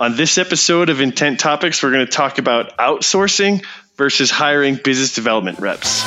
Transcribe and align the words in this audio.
On 0.00 0.14
this 0.14 0.38
episode 0.38 0.90
of 0.90 1.00
Intent 1.00 1.40
Topics, 1.40 1.82
we're 1.82 1.90
going 1.90 2.06
to 2.06 2.12
talk 2.12 2.38
about 2.38 2.76
outsourcing 2.76 3.66
versus 3.96 4.30
hiring 4.30 4.76
business 4.76 5.12
development 5.12 5.58
reps. 5.58 6.04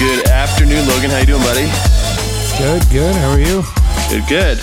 Good 0.00 0.26
afternoon, 0.26 0.88
Logan. 0.88 1.10
How 1.10 1.18
you 1.20 1.26
doing, 1.26 1.42
buddy? 1.42 1.70
Good, 2.58 2.82
good. 2.90 3.14
How 3.14 3.30
are 3.30 3.38
you? 3.38 3.62
Good, 4.10 4.28
good. 4.28 4.58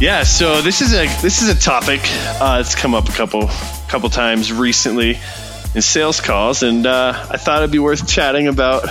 Yeah, 0.00 0.22
so 0.22 0.62
this 0.62 0.80
is 0.80 0.94
a 0.94 1.04
this 1.20 1.42
is 1.42 1.50
a 1.50 1.54
topic 1.54 2.00
uh, 2.40 2.56
that's 2.56 2.74
come 2.74 2.94
up 2.94 3.10
a 3.10 3.12
couple 3.12 3.50
couple 3.86 4.08
times 4.08 4.50
recently 4.50 5.18
in 5.74 5.82
sales 5.82 6.20
calls, 6.20 6.62
and 6.62 6.86
uh, 6.86 7.26
I 7.30 7.36
thought 7.36 7.58
it'd 7.58 7.70
be 7.70 7.78
worth 7.78 8.08
chatting 8.08 8.48
about 8.48 8.88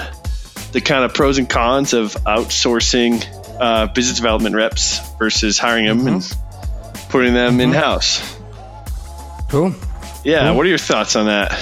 the 0.71 0.81
kind 0.81 1.03
of 1.03 1.13
pros 1.13 1.37
and 1.37 1.49
cons 1.49 1.93
of 1.93 2.13
outsourcing 2.13 3.25
uh, 3.59 3.87
business 3.87 4.17
development 4.17 4.55
reps 4.55 4.99
versus 5.17 5.57
hiring 5.57 5.85
them 5.85 5.99
mm-hmm. 5.99 6.07
and 6.07 7.09
putting 7.09 7.33
them 7.33 7.53
mm-hmm. 7.53 7.61
in 7.61 7.71
house. 7.71 8.37
Cool. 9.49 9.73
Yeah, 10.23 10.47
cool. 10.47 10.57
what 10.57 10.65
are 10.65 10.69
your 10.69 10.77
thoughts 10.77 11.15
on 11.15 11.25
that? 11.27 11.57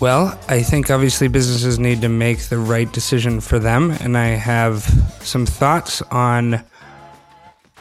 Well, 0.00 0.38
I 0.48 0.62
think 0.62 0.90
obviously 0.90 1.28
businesses 1.28 1.78
need 1.78 2.02
to 2.02 2.08
make 2.08 2.40
the 2.40 2.58
right 2.58 2.90
decision 2.92 3.40
for 3.40 3.58
them, 3.58 3.90
and 3.90 4.18
I 4.18 4.28
have 4.28 4.82
some 5.20 5.46
thoughts 5.46 6.02
on, 6.02 6.62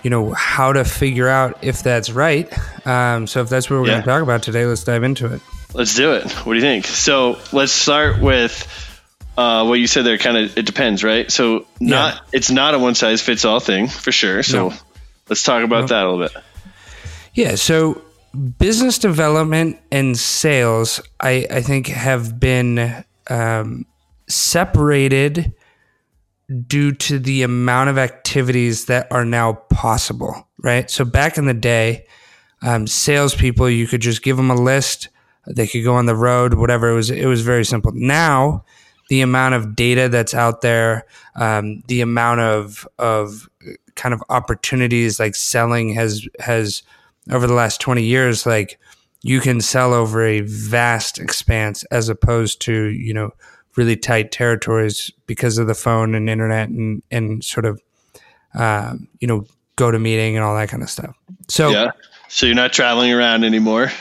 you 0.03 0.09
know, 0.09 0.31
how 0.31 0.73
to 0.73 0.85
figure 0.85 1.27
out 1.27 1.57
if 1.63 1.81
that's 1.81 2.11
right. 2.11 2.47
Um, 2.87 3.27
so, 3.27 3.41
if 3.41 3.49
that's 3.49 3.69
what 3.69 3.77
we're 3.79 3.87
yeah. 3.87 3.93
going 3.93 4.03
to 4.03 4.09
talk 4.09 4.21
about 4.21 4.43
today, 4.43 4.65
let's 4.65 4.83
dive 4.83 5.03
into 5.03 5.33
it. 5.33 5.41
Let's 5.73 5.95
do 5.95 6.13
it. 6.13 6.31
What 6.31 6.53
do 6.53 6.55
you 6.55 6.61
think? 6.61 6.85
So, 6.85 7.39
let's 7.51 7.71
start 7.71 8.21
with 8.21 8.67
uh, 9.37 9.65
what 9.65 9.79
you 9.79 9.87
said 9.87 10.05
there. 10.05 10.17
Kind 10.17 10.37
of, 10.37 10.57
it 10.57 10.65
depends, 10.65 11.03
right? 11.03 11.31
So, 11.31 11.65
not 11.79 12.15
yeah. 12.15 12.19
it's 12.31 12.51
not 12.51 12.73
a 12.75 12.79
one 12.79 12.95
size 12.95 13.21
fits 13.21 13.45
all 13.45 13.59
thing 13.59 13.87
for 13.87 14.11
sure. 14.11 14.43
So, 14.43 14.69
no. 14.69 14.75
let's 15.29 15.43
talk 15.43 15.63
about 15.63 15.81
no. 15.81 15.87
that 15.87 16.05
a 16.05 16.11
little 16.11 16.27
bit. 16.27 16.43
Yeah. 17.33 17.55
So, 17.55 18.01
business 18.57 18.97
development 18.99 19.79
and 19.91 20.17
sales, 20.17 21.01
I, 21.19 21.47
I 21.49 21.61
think, 21.61 21.87
have 21.87 22.39
been 22.39 23.03
um, 23.29 23.85
separated 24.27 25.53
due 26.67 26.91
to 26.91 27.19
the 27.19 27.43
amount 27.43 27.89
of 27.89 27.97
activities 27.97 28.85
that 28.85 29.07
are 29.11 29.25
now 29.25 29.53
possible, 29.53 30.47
right? 30.61 30.89
So 30.89 31.05
back 31.05 31.37
in 31.37 31.45
the 31.45 31.53
day, 31.53 32.05
um, 32.61 32.87
salespeople, 32.87 33.69
you 33.69 33.87
could 33.87 34.01
just 34.01 34.23
give 34.23 34.37
them 34.37 34.51
a 34.51 34.55
list, 34.55 35.09
they 35.47 35.67
could 35.67 35.83
go 35.83 35.95
on 35.95 36.05
the 36.05 36.15
road, 36.15 36.55
whatever. 36.55 36.89
It 36.89 36.95
was 36.95 37.09
it 37.09 37.25
was 37.25 37.41
very 37.41 37.65
simple. 37.65 37.91
Now, 37.93 38.65
the 39.09 39.21
amount 39.21 39.55
of 39.55 39.75
data 39.75 40.09
that's 40.09 40.33
out 40.33 40.61
there, 40.61 41.05
um, 41.35 41.81
the 41.87 42.01
amount 42.01 42.41
of 42.41 42.87
of 42.99 43.49
kind 43.95 44.13
of 44.13 44.23
opportunities 44.29 45.19
like 45.19 45.35
selling 45.35 45.89
has 45.93 46.27
has 46.39 46.83
over 47.31 47.47
the 47.47 47.53
last 47.53 47.79
20 47.79 48.03
years, 48.03 48.45
like 48.45 48.79
you 49.21 49.39
can 49.39 49.61
sell 49.61 49.93
over 49.93 50.25
a 50.25 50.41
vast 50.41 51.17
expanse 51.17 51.83
as 51.85 52.09
opposed 52.09 52.61
to, 52.61 52.89
you 52.89 53.13
know, 53.13 53.31
really 53.75 53.95
tight 53.95 54.31
territories 54.31 55.09
because 55.25 55.57
of 55.57 55.67
the 55.67 55.73
phone 55.73 56.13
and 56.13 56.29
internet 56.29 56.69
and, 56.69 57.01
and 57.09 57.43
sort 57.43 57.65
of, 57.65 57.81
um, 58.53 59.07
you 59.19 59.27
know, 59.27 59.45
go 59.77 59.89
to 59.89 59.97
meeting 59.97 60.35
and 60.35 60.43
all 60.43 60.55
that 60.55 60.69
kind 60.69 60.83
of 60.83 60.89
stuff. 60.89 61.15
So, 61.47 61.69
yeah. 61.69 61.91
So 62.27 62.45
you're 62.45 62.55
not 62.55 62.73
traveling 62.73 63.11
around 63.11 63.43
anymore. 63.43 63.91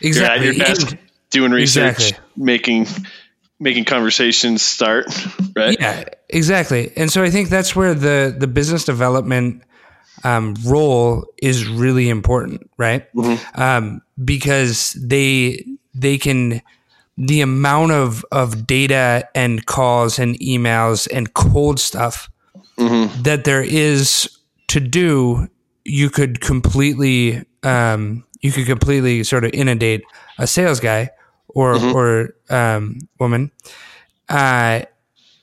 Exactly. 0.00 0.46
You're 0.46 0.52
at 0.52 0.58
your 0.58 0.66
desk 0.66 0.96
doing 1.30 1.52
research, 1.52 2.10
exactly. 2.10 2.24
making, 2.36 2.86
making 3.58 3.84
conversations 3.84 4.62
start. 4.62 5.06
Right. 5.56 5.76
Yeah, 5.78 6.04
exactly. 6.28 6.92
And 6.96 7.10
so 7.10 7.22
I 7.22 7.30
think 7.30 7.48
that's 7.48 7.74
where 7.74 7.94
the, 7.94 8.34
the 8.36 8.46
business 8.46 8.84
development, 8.84 9.62
um, 10.22 10.54
role 10.64 11.26
is 11.42 11.68
really 11.68 12.08
important, 12.08 12.70
right? 12.76 13.12
Mm-hmm. 13.14 13.60
Um, 13.60 14.02
because 14.24 14.92
they 14.92 15.64
they 15.94 16.18
can 16.18 16.62
the 17.16 17.40
amount 17.40 17.92
of 17.92 18.24
of 18.32 18.66
data 18.66 19.28
and 19.34 19.64
calls 19.66 20.18
and 20.18 20.38
emails 20.40 21.06
and 21.12 21.34
cold 21.34 21.78
stuff 21.78 22.30
mm-hmm. 22.78 23.22
that 23.22 23.44
there 23.44 23.62
is 23.62 24.28
to 24.68 24.80
do, 24.80 25.48
you 25.84 26.10
could 26.10 26.40
completely 26.40 27.44
um, 27.62 28.24
you 28.44 28.52
could 28.52 28.66
completely 28.66 29.24
sort 29.24 29.42
of 29.42 29.50
inundate 29.54 30.04
a 30.38 30.46
sales 30.46 30.78
guy 30.78 31.08
or 31.48 31.74
mm-hmm. 31.74 31.96
or 31.96 32.34
um, 32.50 32.98
woman. 33.18 33.50
Uh, 34.28 34.82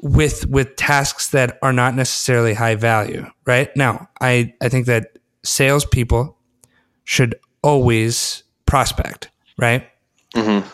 with 0.04 0.46
with 0.48 0.76
tasks 0.76 1.30
that 1.30 1.58
are 1.62 1.74
not 1.74 1.96
necessarily 1.96 2.54
high 2.54 2.76
value, 2.76 3.26
right? 3.46 3.76
Now, 3.76 4.08
I, 4.20 4.54
I 4.62 4.70
think 4.70 4.86
that 4.86 5.18
salespeople 5.44 6.38
should 7.04 7.36
always 7.64 8.44
prospect, 8.66 9.30
right? 9.58 9.88
Mm-hmm. 10.36 10.68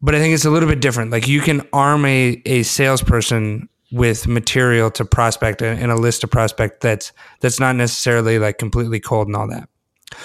But 0.00 0.14
I 0.14 0.18
think 0.18 0.34
it's 0.34 0.44
a 0.44 0.50
little 0.50 0.68
bit 0.68 0.80
different. 0.80 1.10
Like 1.10 1.28
you 1.28 1.40
can 1.40 1.66
arm 1.72 2.04
a, 2.04 2.40
a 2.44 2.62
salesperson 2.64 3.68
with 3.92 4.26
material 4.26 4.90
to 4.90 5.04
prospect 5.04 5.60
and 5.62 5.90
a 5.90 5.96
list 5.96 6.24
of 6.24 6.30
prospect 6.30 6.80
that's 6.80 7.12
that's 7.40 7.60
not 7.60 7.76
necessarily 7.76 8.38
like 8.38 8.58
completely 8.58 9.00
cold 9.00 9.26
and 9.26 9.36
all 9.36 9.48
that. 9.48 9.68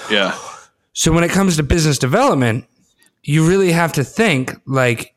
Yeah. 0.09 0.37
So 0.97 1.11
when 1.11 1.23
it 1.23 1.29
comes 1.29 1.57
to 1.57 1.63
business 1.63 1.99
development, 1.99 2.65
you 3.21 3.47
really 3.47 3.71
have 3.71 3.93
to 3.93 4.03
think 4.03 4.59
like 4.65 5.13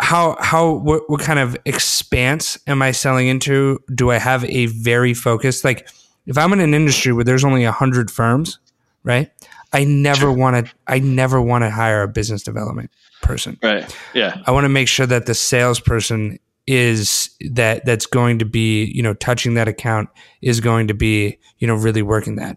how 0.00 0.36
how 0.40 0.72
what, 0.72 1.08
what 1.08 1.20
kind 1.20 1.38
of 1.38 1.56
expanse 1.64 2.58
am 2.66 2.82
I 2.82 2.90
selling 2.90 3.28
into? 3.28 3.78
Do 3.94 4.10
I 4.10 4.18
have 4.18 4.44
a 4.46 4.66
very 4.66 5.14
focused 5.14 5.64
like 5.64 5.88
if 6.26 6.36
I'm 6.36 6.52
in 6.52 6.58
an 6.58 6.74
industry 6.74 7.12
where 7.12 7.22
there's 7.22 7.44
only 7.44 7.62
a 7.62 7.70
hundred 7.70 8.10
firms, 8.10 8.58
right? 9.04 9.30
I 9.72 9.84
never 9.84 10.32
want 10.32 10.66
to 10.66 10.72
I 10.88 10.98
never 10.98 11.40
want 11.40 11.62
to 11.62 11.70
hire 11.70 12.02
a 12.02 12.08
business 12.08 12.42
development 12.42 12.90
person. 13.22 13.56
Right. 13.62 13.96
Yeah. 14.14 14.42
I 14.46 14.50
want 14.50 14.64
to 14.64 14.68
make 14.68 14.88
sure 14.88 15.06
that 15.06 15.26
the 15.26 15.34
salesperson 15.34 16.40
is 16.66 17.30
that 17.52 17.84
that's 17.84 18.06
going 18.06 18.40
to 18.40 18.44
be, 18.44 18.86
you 18.86 19.04
know, 19.04 19.14
touching 19.14 19.54
that 19.54 19.68
account 19.68 20.08
is 20.42 20.58
going 20.58 20.88
to 20.88 20.94
be, 20.94 21.38
you 21.60 21.68
know, 21.68 21.76
really 21.76 22.02
working 22.02 22.34
that. 22.34 22.56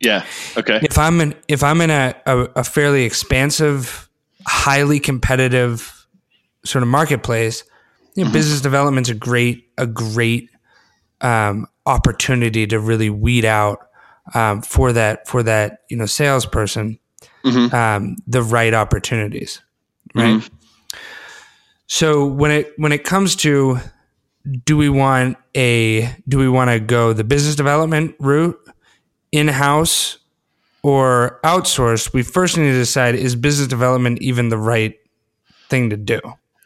Yeah. 0.00 0.24
Okay. 0.56 0.78
If 0.82 0.96
I'm 0.98 1.20
in 1.20 1.34
if 1.48 1.62
I'm 1.62 1.80
in 1.80 1.90
a, 1.90 2.14
a, 2.26 2.38
a 2.56 2.64
fairly 2.64 3.04
expansive, 3.04 4.08
highly 4.46 5.00
competitive 5.00 6.06
sort 6.64 6.82
of 6.82 6.88
marketplace, 6.88 7.64
you 8.14 8.22
know, 8.22 8.28
mm-hmm. 8.28 8.34
business 8.34 8.60
development's 8.60 9.08
a 9.08 9.14
great 9.14 9.68
a 9.76 9.86
great 9.86 10.50
um, 11.20 11.66
opportunity 11.86 12.66
to 12.66 12.78
really 12.78 13.10
weed 13.10 13.44
out 13.44 13.88
um, 14.34 14.62
for 14.62 14.92
that 14.92 15.26
for 15.26 15.42
that 15.42 15.80
you 15.88 15.96
know 15.96 16.06
salesperson 16.06 16.98
mm-hmm. 17.44 17.74
um, 17.74 18.16
the 18.26 18.42
right 18.42 18.74
opportunities, 18.74 19.62
right? 20.14 20.40
Mm-hmm. 20.40 20.54
So 21.86 22.26
when 22.26 22.50
it 22.50 22.72
when 22.76 22.92
it 22.92 23.04
comes 23.04 23.34
to 23.36 23.78
do 24.64 24.76
we 24.76 24.88
want 24.88 25.36
a 25.56 26.14
do 26.28 26.38
we 26.38 26.48
want 26.48 26.70
to 26.70 26.78
go 26.78 27.12
the 27.12 27.24
business 27.24 27.56
development 27.56 28.14
route 28.18 28.58
in 29.32 29.48
house 29.48 30.18
or 30.82 31.40
outsourced, 31.44 32.12
We 32.12 32.22
first 32.22 32.56
need 32.56 32.70
to 32.70 32.78
decide 32.78 33.14
is 33.14 33.34
business 33.36 33.68
development 33.68 34.22
even 34.22 34.48
the 34.48 34.58
right 34.58 34.98
thing 35.68 35.90
to 35.90 35.96
do 35.96 36.20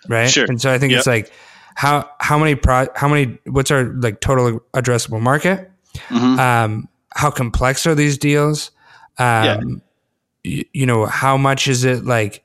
right? 0.08 0.30
Sure. 0.30 0.46
And 0.48 0.60
so 0.60 0.72
I 0.72 0.78
think 0.78 0.92
yep. 0.92 0.98
it's 0.98 1.06
like 1.06 1.32
how 1.74 2.08
how 2.18 2.38
many 2.38 2.54
pro 2.54 2.86
how 2.94 3.08
many 3.08 3.38
what's 3.46 3.70
our 3.70 3.84
like 3.84 4.20
total 4.20 4.60
addressable 4.74 5.20
market? 5.20 5.70
Mm-hmm. 6.08 6.38
Um, 6.38 6.88
how 7.14 7.30
complex 7.30 7.86
are 7.86 7.94
these 7.94 8.18
deals? 8.18 8.70
Um, 9.18 9.82
yeah. 10.44 10.58
y- 10.58 10.64
you 10.72 10.86
know, 10.86 11.06
how 11.06 11.36
much 11.36 11.68
is 11.68 11.84
it 11.84 12.04
like? 12.04 12.44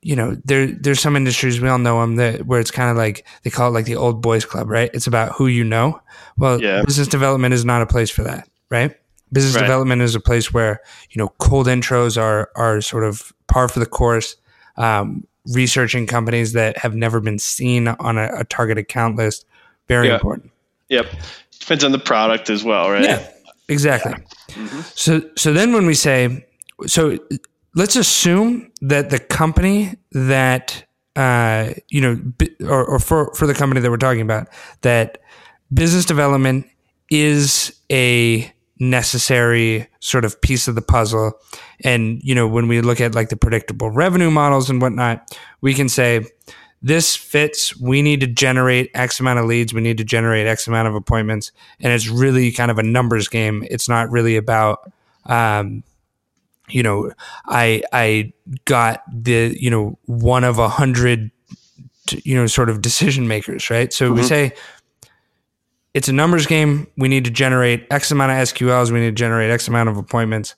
You 0.00 0.14
know, 0.14 0.36
there 0.44 0.68
there's 0.68 1.00
some 1.00 1.16
industries 1.16 1.60
we 1.60 1.68
all 1.68 1.78
know 1.78 2.00
them 2.00 2.16
that 2.16 2.46
where 2.46 2.60
it's 2.60 2.70
kind 2.70 2.88
of 2.88 2.96
like 2.96 3.26
they 3.42 3.50
call 3.50 3.68
it 3.68 3.72
like 3.72 3.84
the 3.84 3.96
old 3.96 4.22
boys 4.22 4.44
club, 4.44 4.70
right? 4.70 4.90
It's 4.94 5.08
about 5.08 5.32
who 5.32 5.48
you 5.48 5.64
know. 5.64 6.00
Well, 6.36 6.62
yeah. 6.62 6.82
business 6.84 7.08
development 7.08 7.52
is 7.52 7.64
not 7.64 7.82
a 7.82 7.86
place 7.86 8.08
for 8.08 8.22
that, 8.22 8.48
right? 8.70 8.94
Business 9.32 9.56
right. 9.56 9.62
development 9.62 10.02
is 10.02 10.14
a 10.14 10.20
place 10.20 10.52
where 10.52 10.80
you 11.10 11.18
know 11.18 11.28
cold 11.38 11.66
intros 11.66 12.20
are 12.20 12.50
are 12.56 12.80
sort 12.80 13.04
of 13.04 13.32
par 13.46 13.68
for 13.68 13.78
the 13.78 13.86
course. 13.86 14.36
Um, 14.76 15.26
researching 15.52 16.06
companies 16.06 16.52
that 16.52 16.76
have 16.78 16.94
never 16.94 17.20
been 17.20 17.38
seen 17.38 17.88
on 17.88 18.18
a, 18.18 18.30
a 18.38 18.44
target 18.44 18.78
account 18.78 19.16
list. 19.16 19.46
Very 19.88 20.08
yeah. 20.08 20.14
important. 20.14 20.52
Yep. 20.88 21.06
Depends 21.58 21.84
on 21.84 21.92
the 21.92 21.98
product 21.98 22.50
as 22.50 22.64
well, 22.64 22.90
right? 22.90 23.02
Yeah, 23.02 23.28
exactly. 23.68 24.12
Mm-hmm. 24.12 24.80
So, 24.94 25.22
so 25.36 25.52
then 25.52 25.72
when 25.72 25.86
we 25.86 25.94
say, 25.94 26.46
so 26.86 27.18
let's 27.74 27.96
assume 27.96 28.70
that 28.80 29.10
the 29.10 29.18
company 29.18 29.94
that, 30.12 30.84
uh, 31.16 31.72
you 31.88 32.00
know, 32.00 32.20
or, 32.68 32.84
or 32.84 32.98
for, 32.98 33.34
for 33.34 33.46
the 33.46 33.54
company 33.54 33.80
that 33.80 33.90
we're 33.90 33.96
talking 33.96 34.22
about, 34.22 34.48
that 34.82 35.18
business 35.72 36.04
development 36.04 36.66
is 37.10 37.78
a 37.90 38.52
necessary 38.80 39.88
sort 40.00 40.24
of 40.24 40.40
piece 40.40 40.68
of 40.68 40.74
the 40.74 40.82
puzzle. 40.82 41.32
And, 41.84 42.20
you 42.22 42.34
know, 42.34 42.46
when 42.46 42.68
we 42.68 42.80
look 42.80 43.00
at 43.00 43.14
like 43.14 43.28
the 43.28 43.36
predictable 43.36 43.90
revenue 43.90 44.30
models 44.30 44.70
and 44.70 44.80
whatnot, 44.80 45.36
we 45.60 45.74
can 45.74 45.88
say 45.88 46.26
this 46.80 47.16
fits. 47.16 47.76
We 47.78 48.02
need 48.02 48.20
to 48.20 48.26
generate 48.26 48.90
X 48.94 49.20
amount 49.20 49.40
of 49.40 49.46
leads. 49.46 49.74
We 49.74 49.80
need 49.80 49.98
to 49.98 50.04
generate 50.04 50.46
X 50.46 50.68
amount 50.68 50.88
of 50.88 50.94
appointments. 50.94 51.52
And 51.80 51.92
it's 51.92 52.08
really 52.08 52.52
kind 52.52 52.70
of 52.70 52.78
a 52.78 52.82
numbers 52.82 53.28
game. 53.28 53.64
It's 53.68 53.88
not 53.88 54.10
really 54.10 54.36
about, 54.36 54.90
um, 55.26 55.82
you 56.68 56.82
know, 56.82 57.12
I 57.46 57.82
I 57.92 58.32
got 58.66 59.02
the 59.10 59.56
you 59.58 59.70
know 59.70 59.98
one 60.04 60.44
of 60.44 60.58
a 60.58 60.68
hundred, 60.68 61.30
you 62.10 62.36
know, 62.36 62.46
sort 62.46 62.68
of 62.68 62.82
decision 62.82 63.26
makers, 63.26 63.70
right? 63.70 63.92
So 63.92 64.12
we 64.12 64.22
say 64.22 64.52
it's 65.98 66.06
a 66.06 66.12
numbers 66.12 66.46
game. 66.46 66.86
We 66.96 67.08
need 67.08 67.24
to 67.24 67.30
generate 67.30 67.84
X 67.90 68.12
amount 68.12 68.30
of 68.30 68.38
SQLs. 68.38 68.92
We 68.92 69.00
need 69.00 69.06
to 69.06 69.20
generate 69.20 69.50
X 69.50 69.66
amount 69.66 69.88
of 69.88 69.96
appointments. 69.96 70.54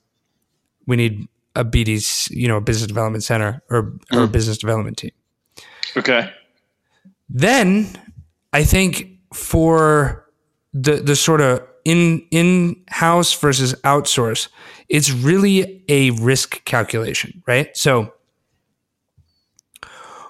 We 0.86 0.96
need 0.96 1.28
a 1.56 1.64
BD's, 1.64 2.30
you 2.30 2.46
know, 2.46 2.58
a 2.58 2.60
business 2.60 2.86
development 2.86 3.24
center 3.24 3.62
or, 3.70 3.94
or 4.12 4.24
a 4.24 4.26
hmm. 4.26 4.32
business 4.32 4.58
development 4.58 4.98
team. 4.98 5.12
Okay. 5.96 6.30
Then 7.30 7.88
I 8.52 8.64
think 8.64 9.12
for 9.32 10.26
the 10.74 10.96
the 10.96 11.16
sort 11.16 11.40
of 11.40 11.66
in 11.86 12.26
in 12.30 12.84
house 12.88 13.32
versus 13.32 13.72
outsource, 13.76 14.48
it's 14.90 15.10
really 15.10 15.82
a 15.88 16.10
risk 16.10 16.62
calculation, 16.66 17.42
right? 17.46 17.74
So 17.74 18.12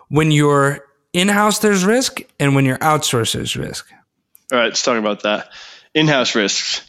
when 0.09 0.31
you're 0.31 0.85
in 1.13 1.27
house, 1.27 1.59
there's 1.59 1.85
risk, 1.85 2.21
and 2.39 2.55
when 2.55 2.65
you're 2.65 2.79
outsourced, 2.79 3.35
there's 3.35 3.57
risk. 3.57 3.91
All 4.53 4.59
right, 4.59 4.67
let's 4.67 4.83
talk 4.83 4.99
about 4.99 5.23
that. 5.23 5.49
In-house 5.95 6.35
risks. 6.35 6.83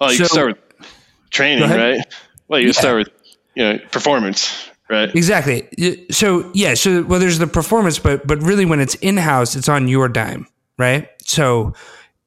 Well, 0.00 0.10
you 0.10 0.18
So- 0.18 0.24
can 0.24 0.28
start 0.28 0.46
with 0.48 0.88
training, 1.30 1.68
right? 1.68 2.00
Well, 2.48 2.60
you 2.60 2.66
Yeah. 2.68 2.72
start 2.72 2.96
with 2.98 3.08
you 3.54 3.64
know 3.64 3.78
performance, 3.90 4.52
right? 4.88 5.14
Exactly. 5.14 5.68
So 6.10 6.50
yeah, 6.54 6.74
so 6.74 7.02
well, 7.02 7.20
there's 7.20 7.38
the 7.38 7.46
performance, 7.46 7.98
but 7.98 8.26
but 8.26 8.42
really, 8.42 8.64
when 8.64 8.80
it's 8.80 8.94
in 8.96 9.16
house, 9.16 9.56
it's 9.56 9.68
on 9.68 9.88
your 9.88 10.08
dime, 10.08 10.46
right? 10.78 11.08
So 11.22 11.74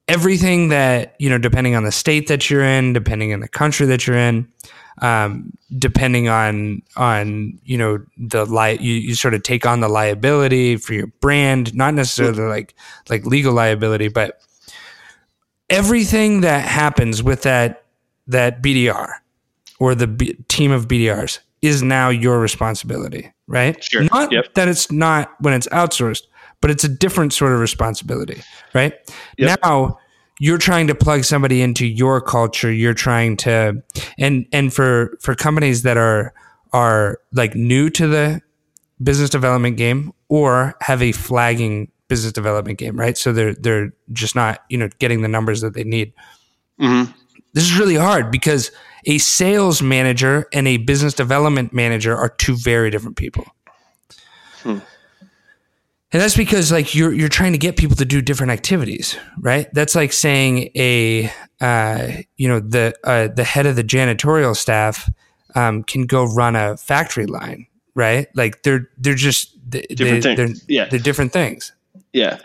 everything 0.08 0.68
that 0.68 1.14
you 1.18 1.28
know, 1.30 1.38
depending 1.38 1.74
on 1.74 1.84
the 1.84 1.92
state 1.92 2.26
that 2.28 2.48
you're 2.50 2.62
in, 2.64 2.92
depending 2.92 3.32
on 3.32 3.40
the 3.40 3.48
country 3.48 3.86
that 3.86 4.06
you're 4.06 4.16
in, 4.18 4.48
um, 5.02 5.50
depending 5.76 6.28
on 6.28 6.82
on 6.96 7.58
you 7.64 7.76
know 7.78 7.98
the 8.16 8.44
li- 8.46 8.78
you, 8.80 8.94
you 8.94 9.14
sort 9.14 9.34
of 9.34 9.42
take 9.42 9.66
on 9.66 9.80
the 9.80 9.88
liability 9.88 10.76
for 10.76 10.94
your 10.94 11.08
brand, 11.20 11.74
not 11.74 11.94
necessarily 11.94 12.42
like 12.42 12.74
like 13.10 13.24
legal 13.26 13.52
liability, 13.52 14.08
but 14.08 14.38
everything 15.70 16.40
that 16.42 16.64
happens 16.66 17.22
with 17.22 17.42
that 17.42 17.84
that 18.26 18.62
BDR 18.62 19.10
or 19.78 19.94
the 19.94 20.06
B- 20.06 20.34
team 20.48 20.70
of 20.70 20.88
BDRs 20.88 21.40
is 21.62 21.82
now 21.82 22.08
your 22.08 22.40
responsibility, 22.40 23.32
right? 23.46 23.82
Sure. 23.82 24.02
Not 24.12 24.32
Yep. 24.32 24.54
that 24.54 24.68
it's 24.68 24.90
not 24.90 25.32
when 25.40 25.52
it's 25.54 25.66
outsourced, 25.68 26.22
but 26.60 26.70
it's 26.70 26.84
a 26.84 26.88
different 26.88 27.32
sort 27.32 27.52
of 27.52 27.60
responsibility, 27.60 28.42
right? 28.74 28.94
Yep. 29.38 29.58
Now 29.62 29.98
you're 30.40 30.58
trying 30.58 30.86
to 30.88 30.94
plug 30.94 31.24
somebody 31.24 31.62
into 31.62 31.86
your 31.86 32.20
culture. 32.20 32.72
You're 32.72 32.94
trying 32.94 33.36
to, 33.38 33.82
and 34.18 34.46
and 34.52 34.72
for 34.72 35.16
for 35.20 35.34
companies 35.34 35.82
that 35.82 35.96
are 35.96 36.32
are 36.72 37.18
like 37.32 37.54
new 37.54 37.88
to 37.90 38.06
the 38.08 38.40
business 39.02 39.30
development 39.30 39.76
game 39.76 40.12
or 40.28 40.74
have 40.80 41.02
a 41.02 41.12
flagging 41.12 41.88
business 42.14 42.32
development 42.32 42.78
game, 42.78 42.96
right? 42.98 43.16
So 43.18 43.32
they're 43.32 43.54
they're 43.54 43.92
just 44.12 44.34
not 44.34 44.62
you 44.68 44.78
know 44.78 44.88
getting 44.98 45.22
the 45.22 45.28
numbers 45.28 45.60
that 45.62 45.74
they 45.74 45.84
need. 45.84 46.12
Mhm. 46.80 47.12
This 47.54 47.64
is 47.64 47.78
really 47.78 47.96
hard 47.96 48.30
because 48.30 48.70
a 49.06 49.18
sales 49.18 49.80
manager 49.82 50.46
and 50.52 50.66
a 50.68 50.76
business 50.78 51.14
development 51.14 51.72
manager 51.72 52.16
are 52.16 52.28
two 52.28 52.56
very 52.56 52.90
different 52.90 53.16
people. 53.16 53.44
And 56.12 56.22
that's 56.22 56.36
because 56.36 56.70
like 56.70 56.94
you're 56.94 57.12
you're 57.12 57.28
trying 57.28 57.52
to 57.52 57.58
get 57.58 57.76
people 57.76 57.96
to 57.96 58.04
do 58.04 58.22
different 58.22 58.52
activities, 58.52 59.16
right? 59.40 59.66
That's 59.74 59.96
like 59.96 60.12
saying 60.12 60.70
a 60.76 61.28
uh, 61.60 62.08
you 62.36 62.46
know 62.48 62.60
the 62.60 62.94
uh, 63.02 63.28
the 63.34 63.42
head 63.42 63.66
of 63.66 63.74
the 63.74 63.82
janitorial 63.82 64.56
staff 64.56 65.10
um, 65.56 65.82
can 65.82 66.06
go 66.06 66.24
run 66.24 66.54
a 66.54 66.76
factory 66.76 67.26
line, 67.26 67.66
right? 67.96 68.28
Like 68.36 68.62
they're 68.62 68.88
they're 68.96 69.16
just 69.16 69.56
they, 69.68 69.80
Different 69.82 70.22
they, 70.22 70.36
things. 70.36 70.60
They're, 70.66 70.76
Yeah. 70.76 70.88
they're 70.88 71.00
different 71.00 71.32
things. 71.32 71.72
Yeah. 72.14 72.38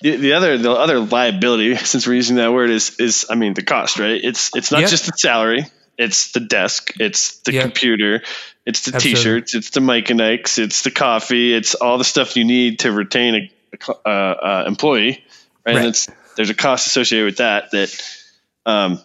The, 0.00 0.16
the 0.16 0.32
other 0.34 0.56
the 0.58 0.70
other 0.72 1.00
liability, 1.00 1.76
since 1.92 2.06
we're 2.06 2.14
using 2.14 2.36
that 2.36 2.52
word, 2.52 2.70
is 2.70 2.96
is 2.98 3.26
I 3.28 3.34
mean 3.34 3.52
the 3.54 3.62
cost, 3.62 3.98
right? 3.98 4.20
It's 4.22 4.54
it's 4.56 4.70
not 4.70 4.80
Yep. 4.82 4.90
just 4.90 5.06
the 5.06 5.12
salary, 5.16 5.66
it's 5.98 6.32
the 6.32 6.40
desk, 6.40 6.92
it's 7.00 7.38
the 7.40 7.52
Yep. 7.54 7.62
computer, 7.64 8.22
it's 8.64 8.82
the 8.82 8.94
Absolutely. 8.94 9.20
t-shirts, 9.20 9.54
it's 9.54 9.70
the 9.70 9.80
Mike 9.80 10.10
and 10.10 10.20
Ike's, 10.22 10.58
it's 10.58 10.82
the 10.82 10.90
coffee, 10.90 11.54
it's 11.54 11.74
all 11.74 11.98
the 11.98 12.04
stuff 12.04 12.36
you 12.36 12.44
need 12.44 12.80
to 12.80 12.92
retain 12.92 13.34
a, 13.34 13.50
a 13.72 14.08
uh, 14.08 14.10
uh, 14.10 14.64
employee, 14.66 15.24
right? 15.66 15.74
Right. 15.74 15.76
And 15.78 15.86
it's 15.86 16.08
there's 16.36 16.50
a 16.50 16.54
cost 16.54 16.86
associated 16.86 17.24
with 17.24 17.36
that 17.38 17.70
that 17.72 18.18
um, 18.66 19.00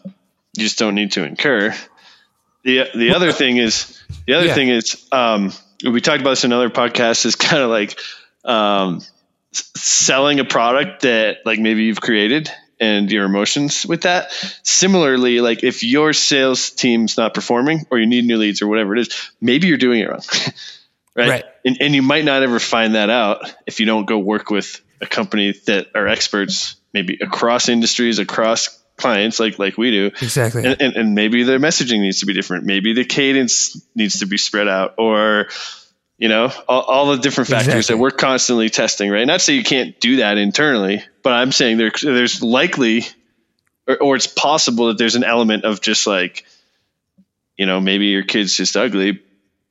you 0.58 0.64
just 0.64 0.78
don't 0.78 0.96
need 0.96 1.14
to 1.14 1.26
incur. 1.26 1.74
The 2.64 2.90
the 2.94 3.16
other 3.16 3.32
thing 3.32 3.58
is 3.58 3.98
the 4.28 4.34
other 4.34 4.48
Yeah. 4.48 4.54
thing 4.56 4.68
is 4.70 5.08
um, 5.14 5.54
we 5.84 6.02
talked 6.02 6.20
about 6.22 6.32
this 6.32 6.44
in 6.44 6.52
another 6.52 6.70
podcast 6.70 7.26
is 7.26 7.36
kind 7.50 7.64
of 7.64 7.70
like 7.70 7.98
um, 8.44 9.02
selling 9.52 10.40
a 10.40 10.46
product 10.46 11.02
that 11.02 11.40
like 11.46 11.60
maybe 11.60 11.84
you've 11.84 12.02
created 12.02 12.50
and 12.80 13.12
your 13.12 13.26
emotions 13.26 13.86
with 13.86 14.02
that. 14.02 14.32
Similarly, 14.64 15.40
like 15.40 15.64
if 15.64 15.84
your 15.84 16.14
sales 16.14 16.72
team's 16.72 17.16
not 17.16 17.34
performing 17.34 17.86
or 17.92 18.00
you 18.00 18.08
need 18.08 18.26
new 18.26 18.38
leads 18.38 18.62
or 18.62 18.68
whatever 18.68 18.96
it 18.96 19.02
is, 19.02 19.32
maybe 19.40 19.68
you're 19.68 19.78
doing 19.78 20.02
it 20.02 20.10
wrong. 20.10 20.22
right. 21.16 21.30
Right. 21.30 21.46
And, 21.64 21.78
and 21.80 21.96
you 21.96 22.02
might 22.02 22.26
not 22.26 22.42
ever 22.42 22.60
find 22.60 22.96
that 22.96 23.10
out 23.10 23.54
if 23.68 23.80
you 23.80 23.86
don't 23.86 24.06
go 24.06 24.18
work 24.18 24.50
with 24.50 24.82
a 25.00 25.06
company 25.06 25.54
that 25.66 25.90
are 25.94 26.08
experts, 26.08 26.76
maybe 26.94 27.20
across 27.22 27.70
industries, 27.70 28.20
across 28.20 28.80
clients 28.98 29.40
like 29.40 29.58
like 29.58 29.78
we 29.80 29.90
do 29.90 30.08
Exactly. 30.22 30.64
and, 30.64 30.80
and, 30.80 30.96
and 30.96 31.16
maybe 31.16 31.44
their 31.44 31.58
messaging 31.60 32.02
needs 32.02 32.20
to 32.20 32.26
be 32.26 32.34
different. 32.34 32.66
Maybe 32.66 32.94
the 32.94 33.06
cadence 33.06 33.82
needs 33.96 34.20
to 34.20 34.26
be 34.28 34.38
spread 34.38 34.68
out, 34.68 34.96
or 34.98 35.48
you 36.22 36.30
know, 36.30 36.52
all, 36.70 36.82
all 36.82 37.06
the 37.08 37.18
different 37.18 37.50
factors 37.50 37.74
Exactly. 37.74 37.96
that 37.96 38.02
we're 38.02 38.12
constantly 38.12 38.70
testing. 38.70 39.10
Right? 39.10 39.26
Not 39.26 39.42
say 39.42 39.56
you 39.56 39.64
can't 39.64 40.00
do 40.00 40.18
that 40.18 40.38
internally, 40.38 41.04
but 41.24 41.34
I'm 41.34 41.52
saying 41.52 41.78
there, 41.78 41.92
there's 42.00 42.44
likely, 42.44 43.04
or, 43.88 43.98
or 44.02 44.16
it's 44.16 44.28
possible 44.28 44.88
that 44.88 45.00
there's 45.00 45.16
an 45.16 45.24
element 45.24 45.66
of 45.66 45.82
just 45.82 46.06
like, 46.06 46.46
you 47.58 47.66
know, 47.66 47.82
maybe 47.82 48.06
your 48.06 48.22
kid's 48.24 48.56
just 48.56 48.78
ugly, 48.78 49.20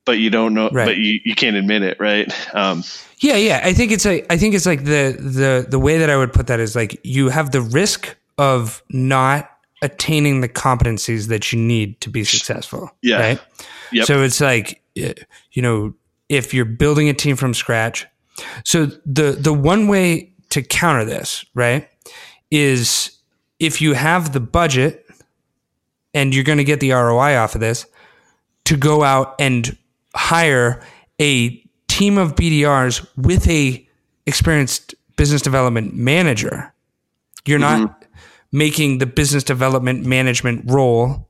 but 0.05 0.19
you 0.19 0.29
don't 0.31 0.55
know, 0.55 0.69
Right. 0.71 0.87
but 0.87 0.97
you, 0.97 1.21
you 1.25 1.37
can't 1.37 1.55
admit 1.55 1.83
it, 1.83 1.99
right? 2.01 2.29
Um, 2.55 2.83
Yeah, 3.21 3.37
yeah. 3.37 3.61
I 3.63 3.73
think 3.73 3.93
it's 3.93 4.05
like 4.05 4.27
I 4.29 4.37
think 4.37 4.55
it's 4.57 4.67
like 4.67 4.83
the 4.85 5.17
the 5.19 5.67
the 5.69 5.79
way 5.79 5.99
that 5.99 6.11
I 6.11 6.17
would 6.17 6.33
put 6.33 6.49
that 6.49 6.59
is 6.59 6.75
like 6.75 6.99
you 7.05 7.29
have 7.29 7.53
the 7.53 7.61
risk 7.61 8.17
of 8.39 8.83
not 8.91 9.49
attaining 9.83 10.41
the 10.41 10.49
competencies 10.49 11.29
that 11.29 11.53
you 11.53 11.59
need 11.61 12.01
to 12.01 12.11
be 12.11 12.25
successful. 12.25 12.91
Yeah. 13.03 13.21
Right. 13.21 13.41
Yep. 13.93 14.07
So 14.07 14.23
it's 14.23 14.41
like 14.41 14.83
eh, 14.97 15.13
you 15.53 15.63
know 15.63 15.95
if 16.31 16.55
you're 16.55 16.65
building 16.65 17.11
a 17.11 17.13
team 17.13 17.37
from 17.37 17.53
scratch. 17.53 18.07
So 18.65 18.87
the 19.05 19.33
the 19.33 19.53
one 19.53 19.89
way 19.89 20.33
to 20.51 20.63
counter 20.63 21.05
this 21.05 21.45
right 21.55 21.87
is 22.51 23.19
if 23.59 23.83
you 23.83 23.93
have 23.93 24.33
the 24.33 24.41
budget 24.41 25.07
and 26.15 26.35
you're 26.35 26.45
going 26.45 26.59
to 26.59 26.65
get 26.65 26.81
the 26.81 26.93
ROI 26.93 27.37
off 27.37 27.55
of 27.55 27.61
this 27.61 27.85
to 28.65 28.77
go 28.77 29.03
out 29.03 29.35
and 29.39 29.77
hire 30.15 30.81
a 31.21 31.51
team 31.89 32.17
of 32.17 32.35
BDRs 32.35 33.07
with 33.17 33.47
a 33.49 33.87
experienced 34.27 34.95
business 35.17 35.43
development 35.43 35.95
manager. 35.95 36.73
You're 37.45 37.59
not 37.59 37.81
mm-hmm. 37.81 38.07
making 38.57 38.99
the 38.99 39.07
business 39.07 39.45
development 39.45 40.07
management 40.07 40.71
role 40.71 41.29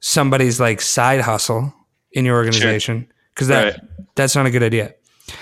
somebody's 0.00 0.58
like 0.58 0.80
side 0.80 1.20
hustle 1.20 1.74
in 2.12 2.24
your 2.24 2.36
organization 2.36 3.06
because 3.40 3.48
that 3.48 3.64
Right. 3.64 3.80
that's 4.16 4.36
not 4.36 4.44
a 4.46 4.50
good 4.50 4.62
idea. 4.62 4.94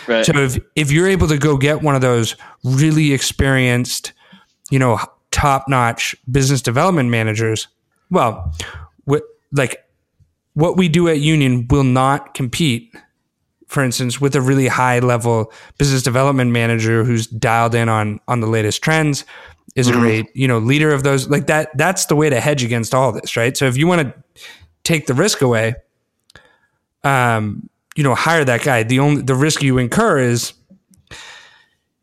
right. 0.06 0.24
So 0.24 0.32
if 0.36 0.58
if 0.76 0.92
you're 0.92 1.08
able 1.08 1.26
to 1.28 1.36
go 1.38 1.56
get 1.56 1.82
one 1.82 1.94
of 1.96 2.00
those 2.00 2.36
really 2.62 3.12
experienced, 3.12 4.12
you 4.70 4.78
know, 4.78 5.00
top 5.32 5.68
notch 5.68 6.14
business 6.30 6.62
development 6.62 7.10
managers, 7.10 7.66
well, 8.10 8.54
what 9.04 9.22
like 9.52 9.84
what 10.54 10.76
we 10.76 10.88
do 10.88 11.08
at 11.08 11.18
Union 11.20 11.66
will 11.70 11.84
not 11.84 12.34
compete, 12.34 12.94
for 13.66 13.82
instance, 13.82 14.20
with 14.20 14.34
a 14.36 14.40
really 14.40 14.68
high 14.68 14.98
level 15.00 15.52
business 15.78 16.02
development 16.02 16.50
manager 16.52 17.02
who's 17.04 17.26
dialed 17.26 17.74
in 17.74 17.88
on 17.88 18.20
on 18.28 18.40
the 18.40 18.46
latest 18.46 18.80
trends, 18.82 19.24
is 19.74 19.88
a 19.88 19.92
great 19.92 20.26
you 20.34 20.46
know 20.46 20.58
leader 20.58 20.92
of 20.92 21.02
those 21.02 21.28
like 21.28 21.46
that. 21.48 21.76
That's 21.76 22.06
the 22.06 22.14
way 22.16 22.30
to 22.30 22.40
hedge 22.40 22.62
against 22.62 22.94
all 22.94 23.10
this, 23.12 23.36
right? 23.36 23.56
So 23.56 23.66
if 23.66 23.76
you 23.76 23.86
want 23.88 24.02
to 24.02 24.14
take 24.84 25.06
the 25.06 25.14
risk 25.14 25.40
away, 25.42 25.74
um, 27.04 27.68
you 27.98 28.04
know, 28.04 28.14
hire 28.14 28.44
that 28.44 28.62
guy. 28.62 28.84
The 28.84 29.00
only 29.00 29.22
the 29.22 29.34
risk 29.34 29.60
you 29.60 29.78
incur 29.78 30.20
is 30.20 30.52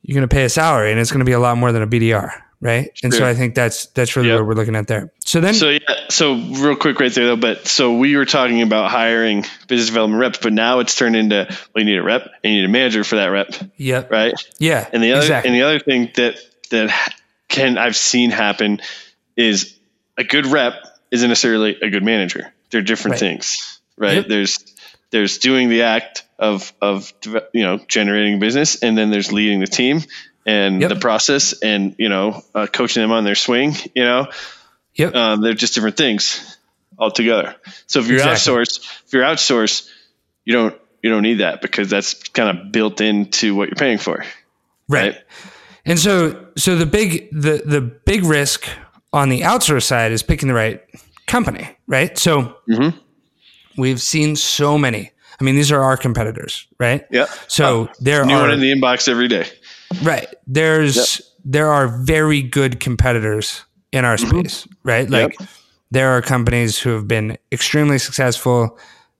you're 0.01 0.15
going 0.15 0.27
to 0.27 0.33
pay 0.33 0.43
a 0.43 0.49
salary, 0.49 0.91
and 0.91 0.99
it's 0.99 1.09
going 1.09 1.19
to 1.19 1.25
be 1.25 1.31
a 1.31 1.39
lot 1.39 1.57
more 1.57 1.71
than 1.71 1.81
a 1.81 1.87
BDR, 1.87 2.31
right? 2.59 2.89
And 3.01 3.13
so 3.13 3.25
I 3.25 3.33
think 3.33 3.55
that's 3.55 3.85
that's 3.87 4.15
really 4.17 4.27
Yep. 4.27 4.39
what 4.39 4.47
we're 4.47 4.53
looking 4.55 4.75
at 4.75 4.87
there. 4.87 5.13
So 5.23 5.39
then, 5.39 5.53
So 5.53 5.69
yeah, 5.69 5.79
so 6.09 6.35
real 6.35 6.75
quick 6.75 6.99
right 6.99 7.13
there 7.13 7.27
though, 7.27 7.35
but 7.37 7.65
so 7.67 7.97
we 7.97 8.15
were 8.17 8.25
talking 8.25 8.61
about 8.61 8.91
hiring 8.91 9.45
business 9.69 9.87
development 9.87 10.19
reps, 10.19 10.39
but 10.41 10.51
now 10.51 10.79
it's 10.79 10.95
turned 10.95 11.15
into 11.15 11.47
well, 11.49 11.83
you 11.83 11.85
need 11.85 11.97
a 11.97 12.03
rep 12.03 12.27
and 12.43 12.53
you 12.53 12.59
need 12.59 12.65
a 12.65 12.71
manager 12.71 13.05
for 13.05 13.15
that 13.15 13.27
rep, 13.27 13.53
yep, 13.77 14.11
right? 14.11 14.33
yeah, 14.59 14.87
And 14.91 15.01
the 15.01 15.13
other 15.13 15.21
exactly. 15.21 15.47
and 15.49 15.55
the 15.57 15.63
other 15.63 15.79
thing 15.79 16.11
that 16.15 16.35
that 16.71 17.13
can 17.47 17.77
I've 17.77 17.95
seen 17.95 18.31
happen 18.31 18.81
is 19.37 19.73
a 20.17 20.23
good 20.25 20.45
rep 20.45 20.73
isn't 21.09 21.29
necessarily 21.29 21.77
a 21.81 21.89
good 21.89 22.03
manager. 22.03 22.53
They're 22.69 22.81
different 22.81 23.13
Right. 23.13 23.19
things, 23.19 23.79
right? 23.97 24.15
Yep. 24.17 24.27
There's 24.27 24.57
there's 25.15 25.37
doing 25.37 25.69
the 25.69 25.83
act 25.83 26.23
of 26.37 26.73
of 26.81 27.13
you 27.53 27.63
know 27.63 27.77
generating 27.87 28.39
business, 28.39 28.83
and 28.83 28.97
then 28.97 29.11
there's 29.11 29.31
leading 29.31 29.61
the 29.61 29.67
team 29.67 30.01
and 30.45 30.81
Yep. 30.81 30.89
the 30.89 30.95
process, 30.97 31.53
and 31.61 31.95
you 31.97 32.09
know 32.09 32.43
uh, 32.53 32.67
coaching 32.67 33.01
them 33.01 33.11
on 33.13 33.23
their 33.23 33.35
swing. 33.35 33.75
You 33.95 34.03
know, 34.03 34.27
yep, 34.93 35.15
um, 35.15 35.41
they're 35.41 35.53
just 35.53 35.73
different 35.73 35.95
things 35.95 36.57
altogether. 36.99 37.55
So 37.87 38.01
if 38.01 38.07
you're 38.07 38.17
Exactly. 38.17 38.53
outsourced, 38.55 38.79
if 39.05 39.13
you're 39.13 39.23
outsourced, 39.23 39.89
you 40.43 40.51
don't 40.53 40.75
you 41.01 41.09
don't 41.11 41.23
need 41.23 41.39
that 41.39 41.61
because 41.61 41.89
that's 41.89 42.15
kind 42.29 42.49
of 42.57 42.73
built 42.73 42.99
into 42.99 43.55
what 43.55 43.69
you're 43.69 43.75
paying 43.77 43.97
for, 43.99 44.25
right? 44.89 45.15
And 45.85 45.97
so, 45.97 46.47
so 46.57 46.75
the 46.75 46.85
big 46.85 47.29
the 47.31 47.61
the 47.65 47.79
big 47.79 48.25
risk 48.25 48.67
on 49.13 49.29
the 49.29 49.41
outsource 49.41 49.83
side 49.83 50.11
is 50.11 50.23
picking 50.23 50.49
the 50.49 50.53
right 50.55 50.81
company, 51.25 51.69
right? 51.87 52.17
So 52.17 52.57
Mhm. 52.69 52.99
We've 53.77 54.01
seen 54.01 54.35
so 54.35 54.77
many. 54.77 55.11
I 55.39 55.43
mean, 55.43 55.55
these 55.55 55.71
are 55.71 55.81
our 55.81 55.97
competitors, 55.97 56.65
right? 56.79 57.05
Yeah. 57.11 57.25
So 57.47 57.85
uh, 57.85 57.93
there 57.99 58.21
are. 58.21 58.25
New 58.25 58.35
are 58.35 58.41
one 58.41 58.51
in 58.51 58.59
the 58.61 58.71
inbox 58.71 59.09
every 59.09 59.27
day. 59.27 59.47
right. 60.03 60.27
There's 60.47 61.21
there 61.43 61.71
are 61.71 61.87
very 61.87 62.41
good 62.41 62.79
competitors 62.79 63.63
in 63.91 64.05
our 64.05 64.17
mm-hmm. 64.17 64.39
space, 64.39 64.67
right? 64.83 65.09
Like 65.09 65.37
there 65.91 66.09
are 66.09 66.21
companies 66.21 66.79
who 66.79 66.89
have 66.91 67.07
been 67.07 67.37
extremely 67.51 67.99
successful 67.99 68.77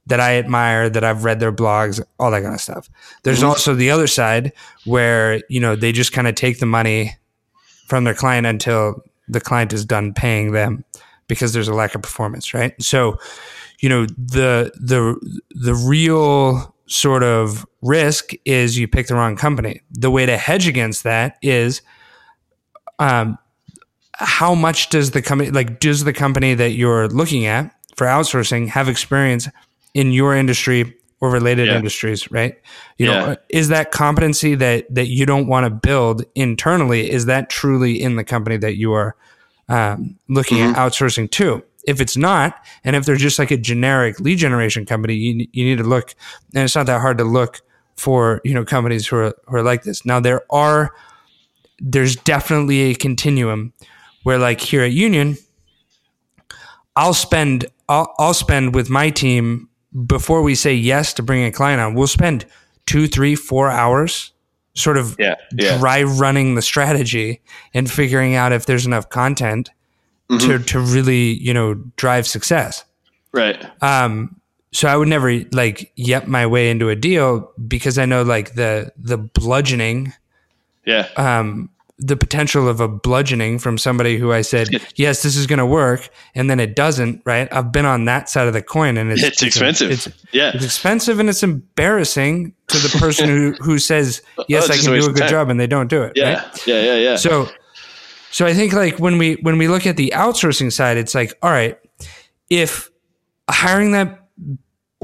that 0.08 0.20
I 0.20 0.38
admire, 0.38 0.90
that 0.90 1.04
I've 1.04 1.24
read 1.24 1.40
their 1.40 1.52
blogs, 1.52 2.04
all 2.20 2.32
that 2.32 2.44
kind 2.44 2.54
of 2.54 2.62
stuff. 2.62 2.90
There's 3.24 3.40
mm-hmm. 3.40 3.48
also 3.48 3.74
the 3.74 3.90
other 3.90 4.08
side 4.08 4.54
where, 4.86 5.42
you 5.50 5.60
know, 5.60 5.76
they 5.76 5.92
just 5.92 6.12
kind 6.14 6.28
of 6.28 6.36
take 6.36 6.60
the 6.60 6.66
money 6.66 7.16
from 7.88 8.04
their 8.04 8.14
client 8.14 8.46
until 8.46 9.04
the 9.28 9.42
client 9.42 9.74
is 9.74 9.86
done 9.86 10.14
paying 10.14 10.52
them 10.52 10.84
because 11.28 11.54
there's 11.54 11.68
a 11.68 11.74
lack 11.74 11.96
of 11.96 12.02
performance, 12.02 12.54
right? 12.54 12.80
So, 12.82 13.18
you 13.86 13.90
know, 13.90 14.08
the 14.08 14.72
the 14.82 15.16
the 15.52 15.76
real 15.76 16.74
sort 16.88 17.22
of 17.22 17.68
risk 17.84 18.32
is 18.44 18.80
you 18.80 18.88
pick 18.88 19.06
the 19.06 19.14
wrong 19.14 19.36
company. 19.36 19.80
The 19.92 20.10
way 20.10 20.26
to 20.26 20.38
hedge 20.38 20.68
against 20.68 21.04
that 21.04 21.38
is 21.44 21.84
um 22.98 23.38
how 24.14 24.56
much 24.56 24.90
does 24.90 25.12
the 25.12 25.22
company 25.22 25.52
like 25.52 25.80
does 25.80 26.04
the 26.04 26.14
company 26.14 26.56
that 26.56 26.72
you're 26.72 27.08
looking 27.10 27.46
at 27.46 27.70
for 27.96 28.08
outsourcing 28.08 28.68
have 28.70 28.90
experience 28.90 29.48
in 29.94 30.12
your 30.12 30.34
industry 30.36 30.96
or 31.22 31.30
related 31.30 31.68
Yeah. 31.68 31.78
industries 31.78 32.32
right 32.32 32.56
you 32.98 33.06
Yeah. 33.06 33.14
know 33.28 33.36
is 33.50 33.68
that 33.70 33.92
competency 33.92 34.56
that 34.56 34.88
that 34.96 35.10
you 35.10 35.28
don't 35.28 35.46
want 35.46 35.66
to 35.66 35.70
build 35.70 36.24
internally 36.34 37.12
is 37.12 37.28
that 37.28 37.52
truly 37.52 38.02
in 38.02 38.16
the 38.16 38.24
company 38.24 38.58
that 38.58 38.78
you 38.78 38.94
are 38.94 39.16
um, 39.70 40.18
looking 40.28 40.60
at 40.62 40.76
outsourcing 40.76 41.30
to 41.32 41.62
if 41.88 42.02
it's 42.02 42.18
not 42.18 42.66
and 42.84 42.96
if 42.96 43.06
they're 43.06 43.16
just 43.16 43.40
like 43.40 43.52
a 43.52 43.58
generic 43.58 44.20
lead 44.20 44.38
generation 44.38 44.86
company 44.86 45.14
you, 45.14 45.48
you 45.52 45.66
need 45.66 45.78
to 45.78 45.84
look 45.84 46.14
and 46.54 46.64
it's 46.64 46.76
not 46.76 46.86
that 46.86 47.02
hard 47.02 47.18
to 47.18 47.24
look 47.24 47.62
for 47.96 48.42
you 48.44 48.54
know 48.54 48.66
companies 48.66 49.08
who 49.08 49.16
are, 49.18 49.34
who 49.48 49.58
are 49.58 49.64
like 49.64 49.84
this 49.84 50.06
now 50.06 50.20
there 50.20 50.42
are 50.50 50.92
there's 51.80 52.16
definitely 52.16 52.82
a 52.92 52.96
continuum 52.96 53.74
where 54.24 54.38
like 54.38 54.60
here 54.62 54.82
at 54.84 54.92
union 54.92 55.38
i'll 56.96 57.14
spend 57.14 57.66
i'll, 57.90 58.14
I'll 58.20 58.34
spend 58.34 58.76
with 58.76 58.90
my 58.90 59.10
team 59.10 59.70
before 60.06 60.42
we 60.42 60.56
say 60.56 60.74
yes 60.74 61.14
to 61.14 61.24
bring 61.24 61.44
a 61.46 61.52
client 61.52 61.80
on 61.82 61.94
we'll 61.94 62.08
spend 62.08 62.46
two 62.86 63.08
three 63.08 63.36
four 63.36 63.70
hours 63.70 64.32
sort 64.74 64.98
of 64.98 65.16
Yeah. 65.18 65.36
Yeah. 65.54 65.78
dry 65.78 66.04
running 66.04 66.56
the 66.56 66.62
strategy 66.62 67.42
and 67.74 67.90
figuring 67.90 68.36
out 68.36 68.52
if 68.52 68.66
there's 68.66 68.86
enough 68.86 69.08
content 69.10 69.70
to, 70.40 70.60
to 70.60 70.80
really 70.80 71.34
you 71.34 71.54
know 71.54 71.76
drive 71.98 72.26
success 72.28 72.84
Right. 73.32 73.64
um, 73.84 74.40
so 74.72 74.88
I 74.88 74.96
would 74.98 75.08
never 75.08 75.42
like 75.52 75.92
yep 75.96 76.28
my 76.28 76.46
way 76.48 76.70
into 76.70 76.90
a 76.90 76.96
deal 76.96 77.52
because 77.68 77.98
I 77.98 78.06
know 78.06 78.24
like 78.24 78.56
the 78.56 78.92
the 78.98 79.18
bludgeoning, 79.18 80.14
Yeah. 80.86 81.08
um, 81.16 81.70
the 81.98 82.18
potential 82.18 82.68
of 82.68 82.82
a 82.82 82.88
bludgeoning 82.90 83.60
from 83.60 83.78
somebody 83.78 84.18
who 84.18 84.34
I 84.34 84.42
said 84.42 84.68
yes 84.98 85.24
this 85.24 85.38
is 85.38 85.48
going 85.48 85.60
to 85.60 85.66
work 85.66 86.10
and 86.34 86.50
then 86.50 86.60
it 86.60 86.76
doesn't. 86.76 87.22
Right? 87.26 87.48
I've 87.54 87.72
been 87.72 87.86
on 87.86 88.04
that 88.06 88.30
side 88.30 88.48
of 88.48 88.54
the 88.54 88.62
coin 88.62 88.98
and 88.98 89.12
it's 89.12 89.24
it's 89.24 89.42
expensive. 89.44 89.92
It's, 89.92 90.10
yeah. 90.34 90.52
it's 90.54 90.66
expensive 90.66 91.20
and 91.20 91.30
it's 91.30 91.44
embarrassing 91.44 92.54
to 92.68 92.78
the 92.80 92.98
person 93.00 93.30
who 93.30 93.54
who 93.62 93.80
says 93.80 94.22
yes 94.50 94.70
it's 94.70 94.80
I 94.80 94.84
can 94.92 95.00
do 95.00 95.10
a 95.10 95.14
good 95.14 95.20
time. 95.22 95.30
job 95.30 95.50
and 95.50 95.60
they 95.60 95.68
don't 95.68 95.90
do 95.90 96.04
it. 96.04 96.14
yeah. 96.16 96.34
right? 96.44 96.68
Yeah. 96.68 96.82
Yeah. 96.82 96.96
Yeah. 96.96 97.16
So, 97.16 97.48
so 98.36 98.46
I 98.46 98.54
think 98.54 98.74
like 98.74 99.00
when 99.00 99.18
we 99.18 99.36
when 99.36 99.58
we 99.58 99.70
look 99.70 99.88
at 99.88 99.96
the 99.96 100.12
outsourcing 100.14 100.70
side, 100.70 100.98
it's 100.98 101.16
like, 101.16 101.34
all 101.42 101.52
right, 101.52 101.80
if 102.50 102.92
hiring 103.50 103.94
that 103.94 104.28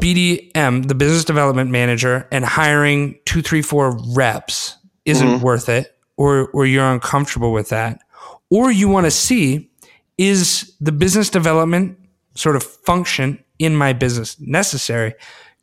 BDM, 0.01 0.85
the 0.89 0.95
business 0.95 1.23
development 1.23 1.71
manager, 1.71 2.27
and 2.29 2.43
hiring 2.43 3.17
two, 3.23 3.41
three, 3.41 3.61
four 3.61 3.97
reps 4.17 4.75
isn't 5.05 5.25
mm-hmm. 5.25 5.45
worth 5.45 5.69
it, 5.69 5.97
or 6.17 6.49
or 6.49 6.65
you're 6.65 6.83
uncomfortable 6.83 7.53
with 7.53 7.69
that, 7.69 8.01
or 8.49 8.69
you 8.69 8.89
want 8.89 9.05
to 9.05 9.11
see 9.11 9.71
is 10.17 10.75
the 10.81 10.91
business 10.91 11.29
development 11.29 11.97
sort 12.35 12.57
of 12.57 12.63
function 12.63 13.41
in 13.59 13.77
my 13.77 13.93
business 13.93 14.37
necessary, 14.41 15.13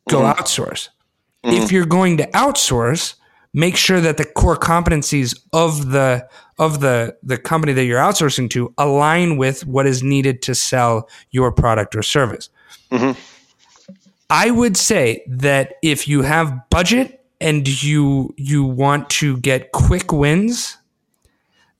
go 0.09 0.21
mm-hmm. 0.21 0.41
outsource. 0.41 0.89
If 1.43 1.53
mm-hmm. 1.53 1.75
you're 1.75 1.85
going 1.85 2.17
to 2.17 2.25
outsource, 2.31 3.13
make 3.59 3.75
sure 3.75 3.99
that 3.99 4.17
the 4.17 4.25
core 4.25 4.57
competencies 4.57 5.37
of 5.53 5.91
the 5.91 6.27
of 6.57 6.79
the 6.79 7.15
the 7.23 7.37
company 7.37 7.73
that 7.73 7.85
you're 7.85 7.99
outsourcing 7.99 8.49
to 8.51 8.73
align 8.77 9.37
with 9.37 9.65
what 9.65 9.85
is 9.85 10.01
needed 10.01 10.41
to 10.43 10.55
sell 10.55 11.09
your 11.31 11.51
product 11.51 11.95
or 11.95 12.01
service. 12.01 12.49
Mm-hmm. 12.91 13.19
I 14.29 14.51
would 14.51 14.77
say 14.77 15.23
that 15.27 15.75
if 15.81 16.07
you 16.07 16.21
have 16.21 16.69
budget 16.69 17.25
and 17.41 17.67
you 17.83 18.33
you 18.37 18.63
want 18.63 19.09
to 19.11 19.37
get 19.37 19.71
quick 19.71 20.11
wins 20.11 20.77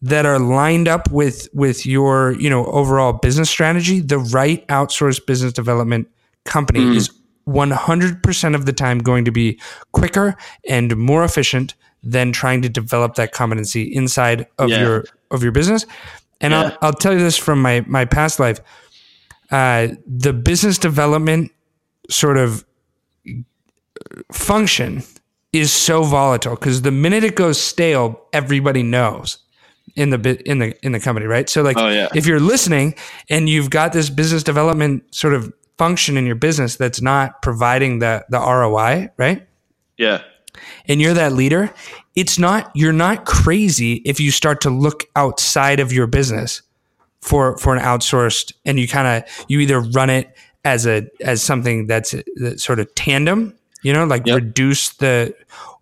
that 0.02 0.26
are 0.26 0.40
lined 0.40 0.88
up 0.88 1.12
with 1.12 1.48
with 1.54 1.86
your 1.86 2.34
you 2.34 2.50
know 2.50 2.66
overall 2.66 3.14
business 3.14 3.50
strategy, 3.50 4.00
the 4.00 4.20
right 4.20 4.68
outsourced 4.68 5.26
business 5.26 5.54
development 5.54 6.10
company 6.46 6.80
mm-hmm. 6.80 6.98
is 6.98 7.10
100% 7.50 8.56
of 8.56 8.66
the 8.66 8.74
time 8.74 9.00
going 9.00 9.26
to 9.26 9.32
be 9.32 9.60
quicker 9.92 10.36
and 10.68 10.96
more 10.98 11.24
efficient 11.24 11.76
than 12.04 12.32
trying 12.32 12.62
to 12.62 12.70
develop 12.70 13.16
that 13.16 13.32
competency 13.32 13.84
inside 13.84 14.48
of 14.58 14.70
Yeah. 14.70 14.82
your 14.82 15.06
of 15.32 15.44
your 15.44 15.52
business. 15.52 15.86
And 16.42 16.54
Yeah. 16.54 16.62
I'll, 16.62 16.78
I'll 16.82 16.94
tell 16.94 17.14
you 17.14 17.20
this 17.20 17.38
from 17.38 17.62
my 17.62 17.84
my 17.88 18.06
past 18.06 18.40
life. 18.40 18.60
Uh, 19.52 19.90
the 20.08 20.32
business 20.34 20.78
development 20.78 21.52
sort 22.10 22.38
of 22.38 22.64
function 24.32 25.04
is 25.52 25.72
so 25.72 26.04
volatile 26.04 26.56
because 26.56 26.84
the 26.84 26.92
minute 26.92 27.24
it 27.24 27.36
goes 27.36 27.60
stale, 27.60 28.22
everybody 28.34 28.84
knows 28.84 29.40
in 29.96 30.12
the 30.12 30.42
in 30.50 30.60
the 30.60 30.74
in 30.86 30.92
the 30.92 31.00
company, 31.00 31.26
right? 31.26 31.50
So 31.50 31.62
like 31.64 31.78
Oh, 31.78 31.90
yeah. 31.90 32.08
if 32.14 32.26
you're 32.28 32.40
listening 32.40 32.96
and 33.30 33.50
you've 33.50 33.70
got 33.72 33.92
this 33.94 34.10
business 34.10 34.44
development 34.44 35.04
sort 35.14 35.34
of 35.34 35.52
function 35.80 36.18
in 36.18 36.26
your 36.28 36.36
business 36.36 36.76
that's 36.76 37.02
not 37.02 37.42
providing 37.42 38.00
the 38.00 38.24
the 38.30 38.38
ROI, 38.40 39.10
right? 39.18 39.48
yeah. 39.98 40.22
and 40.88 41.02
you're 41.02 41.14
that 41.16 41.34
leader, 41.34 41.74
it's 42.16 42.38
not 42.38 42.70
you're 42.76 42.94
not 42.94 43.26
crazy 43.26 43.94
if 44.06 44.20
you 44.20 44.30
start 44.32 44.62
to 44.62 44.70
look 44.70 45.06
outside 45.16 45.80
of 45.80 45.92
your 45.92 46.06
business 46.08 46.62
for 47.22 47.58
for 47.58 47.76
an 47.76 47.82
outsourced 47.82 48.54
and 48.66 48.80
you 48.80 48.88
kind 48.88 49.08
of 49.24 49.46
you 49.48 49.60
either 49.60 49.80
run 49.80 50.10
it 50.10 50.36
as 50.66 50.86
a 50.86 51.08
as 51.22 51.42
something 51.42 51.88
that's, 51.88 52.14
sort 52.58 52.80
of 52.80 52.94
tandem, 52.96 53.54
you 53.82 53.94
know, 53.94 54.04
like 54.06 54.26
Yep. 54.28 54.36
reduce 54.36 54.90
the 54.98 55.34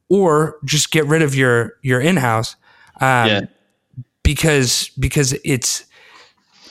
or 0.10 0.58
just 0.66 0.92
get 0.92 1.06
rid 1.08 1.22
of 1.24 1.34
your 1.36 1.74
your 1.82 2.00
in-house 2.00 2.56
um, 3.02 3.28
Yeah. 3.28 3.42
because 4.24 4.90
because 5.00 5.34
it's 5.44 5.86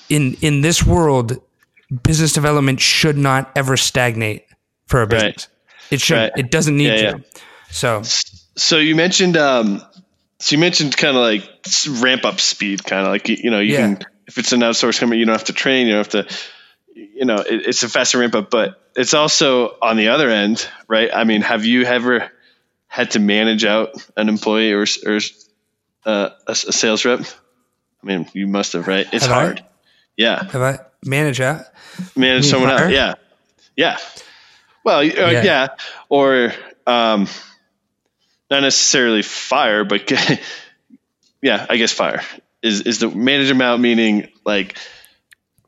in 0.09 0.37
in 0.41 0.61
this 0.63 0.85
world 0.87 1.37
business 2.03 2.33
development 2.33 2.81
should 2.81 3.17
not 3.17 3.51
ever 3.57 3.77
stagnate 3.77 4.45
for 4.87 5.03
a 5.03 5.07
business. 5.07 5.49
It 5.91 6.01
should. 6.01 6.17
Right. 6.17 6.33
It 6.37 6.51
doesn't 6.51 6.77
need 6.77 6.89
Yeah, 6.99 7.13
to. 7.13 7.25
So 7.71 8.03
So 8.03 8.79
you 8.79 8.97
mentioned, 8.97 9.37
um, 9.37 9.83
so 10.39 10.55
you 10.57 10.61
mentioned 10.61 10.97
kind 10.97 11.17
of 11.17 11.23
like 11.23 12.03
ramp 12.03 12.25
up 12.25 12.41
speed, 12.41 12.85
kind 12.85 13.07
of 13.07 13.13
like 13.13 13.29
you, 13.29 13.37
you 13.45 13.51
know, 13.51 13.61
you 13.61 13.75
Yeah. 13.75 13.95
can 13.95 14.07
if 14.27 14.39
it's 14.39 14.53
an 14.53 14.61
outsourced 14.61 14.99
company, 14.99 15.21
you 15.21 15.27
don't 15.27 15.35
have 15.35 15.45
to 15.45 15.53
train, 15.53 15.87
you 15.87 15.93
don't 15.93 16.13
have 16.13 16.27
to, 16.27 16.37
you 16.95 17.25
know, 17.25 17.37
it, 17.37 17.67
it's 17.69 17.83
a 17.85 17.89
faster 17.89 18.19
ramp 18.19 18.35
up, 18.35 18.51
but 18.51 18.81
it's 18.97 19.15
also 19.15 19.77
on 19.81 19.97
the 19.97 20.09
other 20.09 20.29
end, 20.29 20.69
right? 20.89 21.11
I 21.15 21.23
mean, 21.25 21.43
have 21.43 21.65
you 21.65 21.85
ever 21.85 22.31
had 22.89 23.13
to 23.13 23.21
manage 23.21 23.65
out 23.65 23.91
an 24.17 24.29
employee 24.29 24.73
or 24.73 24.85
or 25.07 25.19
uh, 26.05 26.31
a, 26.47 26.51
a 26.51 26.55
sales 26.55 27.05
rep? 27.05 27.21
I 28.03 28.07
mean, 28.07 28.29
you 28.33 28.47
must 28.49 28.73
have, 28.73 28.89
right? 28.89 29.07
It's 29.13 29.27
Have 29.27 29.37
I? 29.37 29.41
hard. 29.45 29.65
Yeah. 30.17 30.43
Have 30.51 30.63
I 30.63 30.79
manage 31.07 31.39
that? 31.39 31.73
manage 32.15 32.47
someone 32.47 32.71
else. 32.71 32.91
Yeah, 32.93 33.15
yeah. 33.77 33.97
Well, 34.85 34.99
uh, 35.01 35.03
Yeah. 35.03 35.43
yeah. 35.43 35.69
or 36.09 36.53
um, 36.87 37.27
not 38.51 38.61
necessarily 38.61 39.23
fire, 39.23 39.85
but 39.85 40.11
yeah, 41.43 41.67
I 41.69 41.77
guess 41.77 41.93
fire 41.93 42.23
is 42.63 42.83
is 42.83 42.99
the 43.01 43.09
manage 43.11 43.49
them 43.49 43.61
out, 43.61 43.81
meaning 43.81 44.29
like 44.45 44.77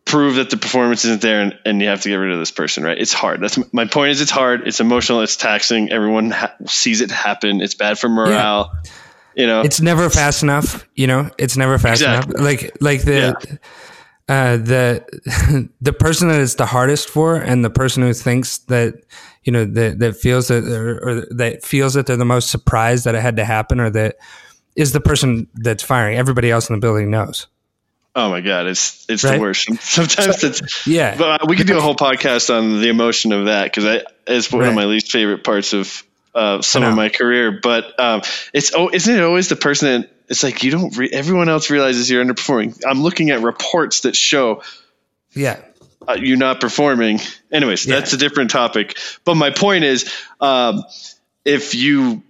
prove 0.04 0.36
that 0.36 0.48
the 0.50 0.56
performance 0.56 1.04
isn't 1.04 1.20
there, 1.20 1.40
and, 1.42 1.58
and 1.66 1.82
you 1.82 1.88
have 1.88 2.00
to 2.02 2.08
get 2.08 2.16
rid 2.16 2.32
of 2.32 2.38
this 2.38 2.50
person. 2.50 2.82
Right? 2.84 2.98
It's 2.98 3.12
hard. 3.12 3.40
That's 3.40 3.58
my 3.72 3.86
point. 3.86 4.10
Is 4.12 4.20
it's 4.20 4.30
hard. 4.30 4.66
It's 4.66 4.80
emotional. 4.80 5.20
It's 5.22 5.36
taxing. 5.36 5.90
Everyone 5.90 6.30
ha- 6.30 6.54
sees 6.66 7.00
it 7.00 7.10
happen. 7.10 7.60
It's 7.60 7.74
bad 7.74 7.98
for 7.98 8.08
morale. 8.08 8.72
You 9.34 9.46
know. 9.46 9.60
It's 9.62 9.80
never 9.80 10.10
fast 10.10 10.42
enough, 10.42 10.86
you 10.96 11.06
know. 11.06 11.30
It's 11.38 11.56
never 11.56 11.78
fast 11.78 12.00
Exactly. 12.02 12.34
enough. 12.34 12.44
Like 12.44 12.72
like 12.80 13.02
the 13.02 13.58
uh, 14.28 14.56
the 14.58 15.68
the 15.80 15.92
person 15.92 16.28
that 16.28 16.40
it's 16.40 16.54
the 16.56 16.66
hardest 16.66 17.08
for, 17.08 17.36
and 17.36 17.64
the 17.64 17.70
person 17.70 18.02
who 18.02 18.12
thinks 18.12 18.58
that 18.58 18.94
you 19.44 19.52
know 19.52 19.64
that 19.64 19.98
that 20.00 20.16
feels 20.16 20.48
that 20.48 20.64
or, 20.64 21.26
that 21.34 21.64
feels 21.64 21.94
that 21.94 22.06
they're 22.06 22.16
the 22.16 22.24
most 22.24 22.50
surprised 22.50 23.04
that 23.04 23.14
it 23.14 23.22
had 23.22 23.36
to 23.36 23.44
happen, 23.44 23.80
or 23.80 23.90
that 23.90 24.16
is 24.76 24.92
the 24.92 25.00
person 25.00 25.48
that's 25.54 25.82
firing. 25.82 26.16
Everybody 26.18 26.50
else 26.50 26.68
in 26.68 26.74
the 26.74 26.80
building 26.80 27.10
knows. 27.10 27.46
oh 28.14 28.28
my 28.30 28.40
god, 28.40 28.66
it's 28.66 29.06
it's 29.08 29.24
Right? 29.24 29.34
the 29.36 29.40
worst. 29.40 29.68
Sometimes 29.80 30.44
it's 30.44 30.86
Yeah, 30.86 31.16
But 31.16 31.42
uh, 31.42 31.46
we 31.48 31.56
could 31.56 31.66
do 31.66 31.78
a 31.78 31.80
whole 31.80 31.96
podcast 31.96 32.54
on 32.54 32.80
the 32.80 32.88
emotion 32.88 33.32
of 33.32 33.46
that 33.46 33.64
because 33.64 33.84
I 33.86 34.02
it's 34.26 34.52
one 34.52 34.62
Right. 34.62 34.68
of 34.68 34.74
my 34.74 34.84
least 34.84 35.10
favorite 35.10 35.42
parts 35.44 35.72
of 35.72 36.02
uh, 36.34 36.60
some 36.62 36.82
of 36.84 36.94
my 36.94 37.08
career. 37.08 37.58
But 37.62 37.98
um, 37.98 38.20
it's 38.52 38.72
oh, 38.74 38.90
isn't 38.92 39.14
it 39.16 39.22
always 39.22 39.48
the 39.48 39.56
person 39.56 40.02
that 40.02 40.10
it's 40.28 40.42
like 40.42 40.62
you 40.62 40.70
don't. 40.70 40.96
Re- 40.96 41.10
everyone 41.12 41.48
else 41.48 41.70
realizes 41.70 42.10
you're 42.10 42.24
underperforming. 42.24 42.82
I'm 42.86 43.02
looking 43.02 43.30
at 43.30 43.40
reports 43.42 44.00
that 44.00 44.14
show 44.16 44.62
yeah, 45.32 45.60
uh, 46.08 46.14
you 46.14 46.36
not 46.36 46.60
performing. 46.60 47.20
Anyways, 47.52 47.86
Yeah. 47.86 47.96
that's 47.96 48.12
a 48.12 48.16
different 48.16 48.50
topic. 48.50 48.98
But 49.24 49.34
my 49.36 49.50
point 49.50 49.84
is, 49.84 50.12
um, 50.40 50.84
if 51.44 51.74
you 51.74 52.22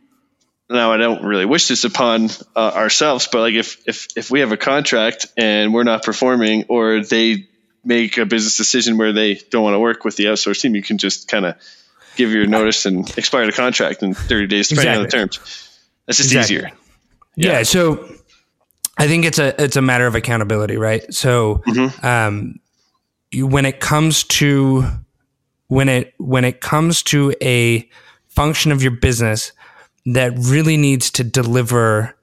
now 0.71 0.93
I 0.93 0.97
don't 0.99 1.25
really 1.25 1.47
wish 1.47 1.69
this 1.69 1.85
upon 1.85 2.29
uh, 2.55 2.73
ourselves, 2.75 3.29
but 3.31 3.41
like 3.41 3.55
if 3.55 3.79
if 3.87 4.09
if 4.17 4.31
we 4.31 4.41
have 4.41 4.53
a 4.53 4.57
contract 4.57 5.27
and 5.37 5.73
we're 5.75 5.85
not 5.85 6.03
performing, 6.05 6.65
or 6.69 7.01
they 7.03 7.49
make 7.85 8.19
a 8.19 8.27
business 8.27 8.57
decision 8.57 8.99
where 8.99 9.13
they 9.13 9.35
don't 9.51 9.63
want 9.63 9.75
to 9.75 9.79
work 9.81 10.05
with 10.05 10.17
the 10.17 10.27
outsourced 10.27 10.61
team, 10.61 10.75
you 10.75 10.83
can 10.83 10.99
just 10.99 11.27
kind 11.29 11.47
of 11.47 11.55
give 12.17 12.33
your 12.33 12.47
notice 12.47 12.85
and 12.87 13.09
expire 13.17 13.47
the 13.47 13.53
contract 13.53 14.03
in 14.03 14.13
30 14.13 14.47
days, 14.49 14.69
depending 14.69 14.97
on 14.97 15.03
the 15.05 15.09
terms. 15.09 15.39
That's 16.05 16.19
just 16.19 16.33
Exactly. 16.33 16.57
easier. 16.57 16.73
Yeah. 17.47 17.63
So 17.63 18.09
I 18.99 19.07
think 19.07 19.25
it's 19.25 19.39
a 19.39 19.61
it's 19.63 19.77
a 19.77 19.83
matter 19.83 20.07
of 20.07 20.15
accountability, 20.15 20.77
right? 20.77 21.13
So 21.13 21.63
Mm-hmm. 21.67 22.07
um, 22.07 22.61
you, 23.31 23.47
when 23.47 23.65
it 23.67 23.81
comes 23.81 24.25
to 24.25 24.85
when 25.69 25.89
it 25.89 26.15
when 26.19 26.45
it 26.45 26.61
comes 26.61 27.03
to 27.05 27.35
a 27.43 27.89
function 28.29 28.73
of 28.73 28.83
your 28.83 28.93
business 28.93 29.53
that 30.07 30.33
really 30.39 30.77
needs 30.77 31.11
to 31.11 31.25
deliver 31.25 32.17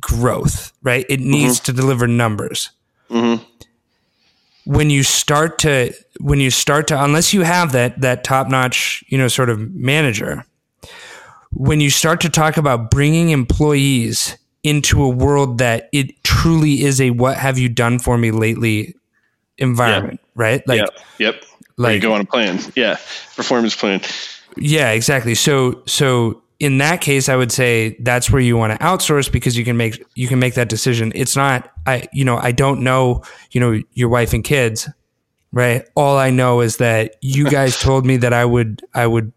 growth, 0.00 0.72
right? 0.82 1.06
It 1.08 1.20
needs 1.20 1.60
to 1.60 1.72
deliver 1.72 2.08
numbers. 2.08 2.70
Mm-hmm. 3.10 3.42
When 4.64 4.90
you 4.90 5.02
start 5.02 5.58
to 5.58 5.92
when 6.20 6.40
you 6.40 6.50
start 6.50 6.88
to 6.88 7.02
unless 7.04 7.32
you 7.34 7.42
have 7.42 7.72
that 7.72 8.00
that 8.00 8.24
top 8.24 8.48
notch 8.48 9.04
you 9.08 9.18
know 9.18 9.28
sort 9.28 9.50
of 9.50 9.60
manager, 9.74 10.44
when 11.54 11.80
you 11.80 11.90
start 11.90 12.20
to 12.22 12.28
talk 12.28 12.56
about 12.56 12.90
bringing 12.90 13.30
employees 13.30 14.36
into 14.62 15.02
a 15.02 15.08
world 15.08 15.58
that 15.58 15.88
it 15.92 16.22
truly 16.24 16.82
is 16.82 17.00
a 17.00 17.10
what 17.10 17.36
have 17.36 17.58
you 17.58 17.68
done 17.68 17.98
for 17.98 18.18
me 18.18 18.30
lately 18.30 18.94
environment, 19.58 20.20
right? 20.34 20.66
Like 20.66 20.80
yep. 20.80 20.90
Yep. 21.18 21.44
Where 21.76 21.90
you 21.90 21.94
like- 21.94 22.02
go 22.02 22.12
on 22.14 22.20
a 22.22 22.24
plan. 22.24 22.58
Yeah. 22.74 22.96
Performance 23.36 23.76
plan. 23.76 24.00
Yeah, 24.56 24.90
exactly. 24.90 25.34
So 25.34 25.82
so 25.86 26.42
in 26.58 26.78
that 26.78 27.00
case 27.00 27.28
I 27.28 27.36
would 27.36 27.52
say 27.52 27.96
that's 28.00 28.30
where 28.30 28.40
you 28.40 28.56
want 28.56 28.72
to 28.72 28.84
outsource 28.84 29.30
because 29.30 29.56
you 29.56 29.64
can 29.64 29.76
make 29.76 30.04
you 30.14 30.28
can 30.28 30.38
make 30.38 30.54
that 30.54 30.68
decision. 30.68 31.12
It's 31.14 31.36
not 31.36 31.70
I 31.86 32.08
you 32.12 32.24
know, 32.24 32.38
I 32.38 32.52
don't 32.52 32.80
know, 32.82 33.22
you 33.52 33.60
know, 33.60 33.80
your 33.92 34.08
wife 34.08 34.32
and 34.32 34.42
kids, 34.42 34.88
right? 35.52 35.86
All 35.94 36.16
I 36.16 36.30
know 36.30 36.62
is 36.62 36.78
that 36.78 37.16
you 37.20 37.50
guys 37.50 37.78
told 37.80 38.06
me 38.06 38.16
that 38.18 38.32
I 38.32 38.44
would 38.44 38.82
I 38.94 39.06
would 39.06 39.32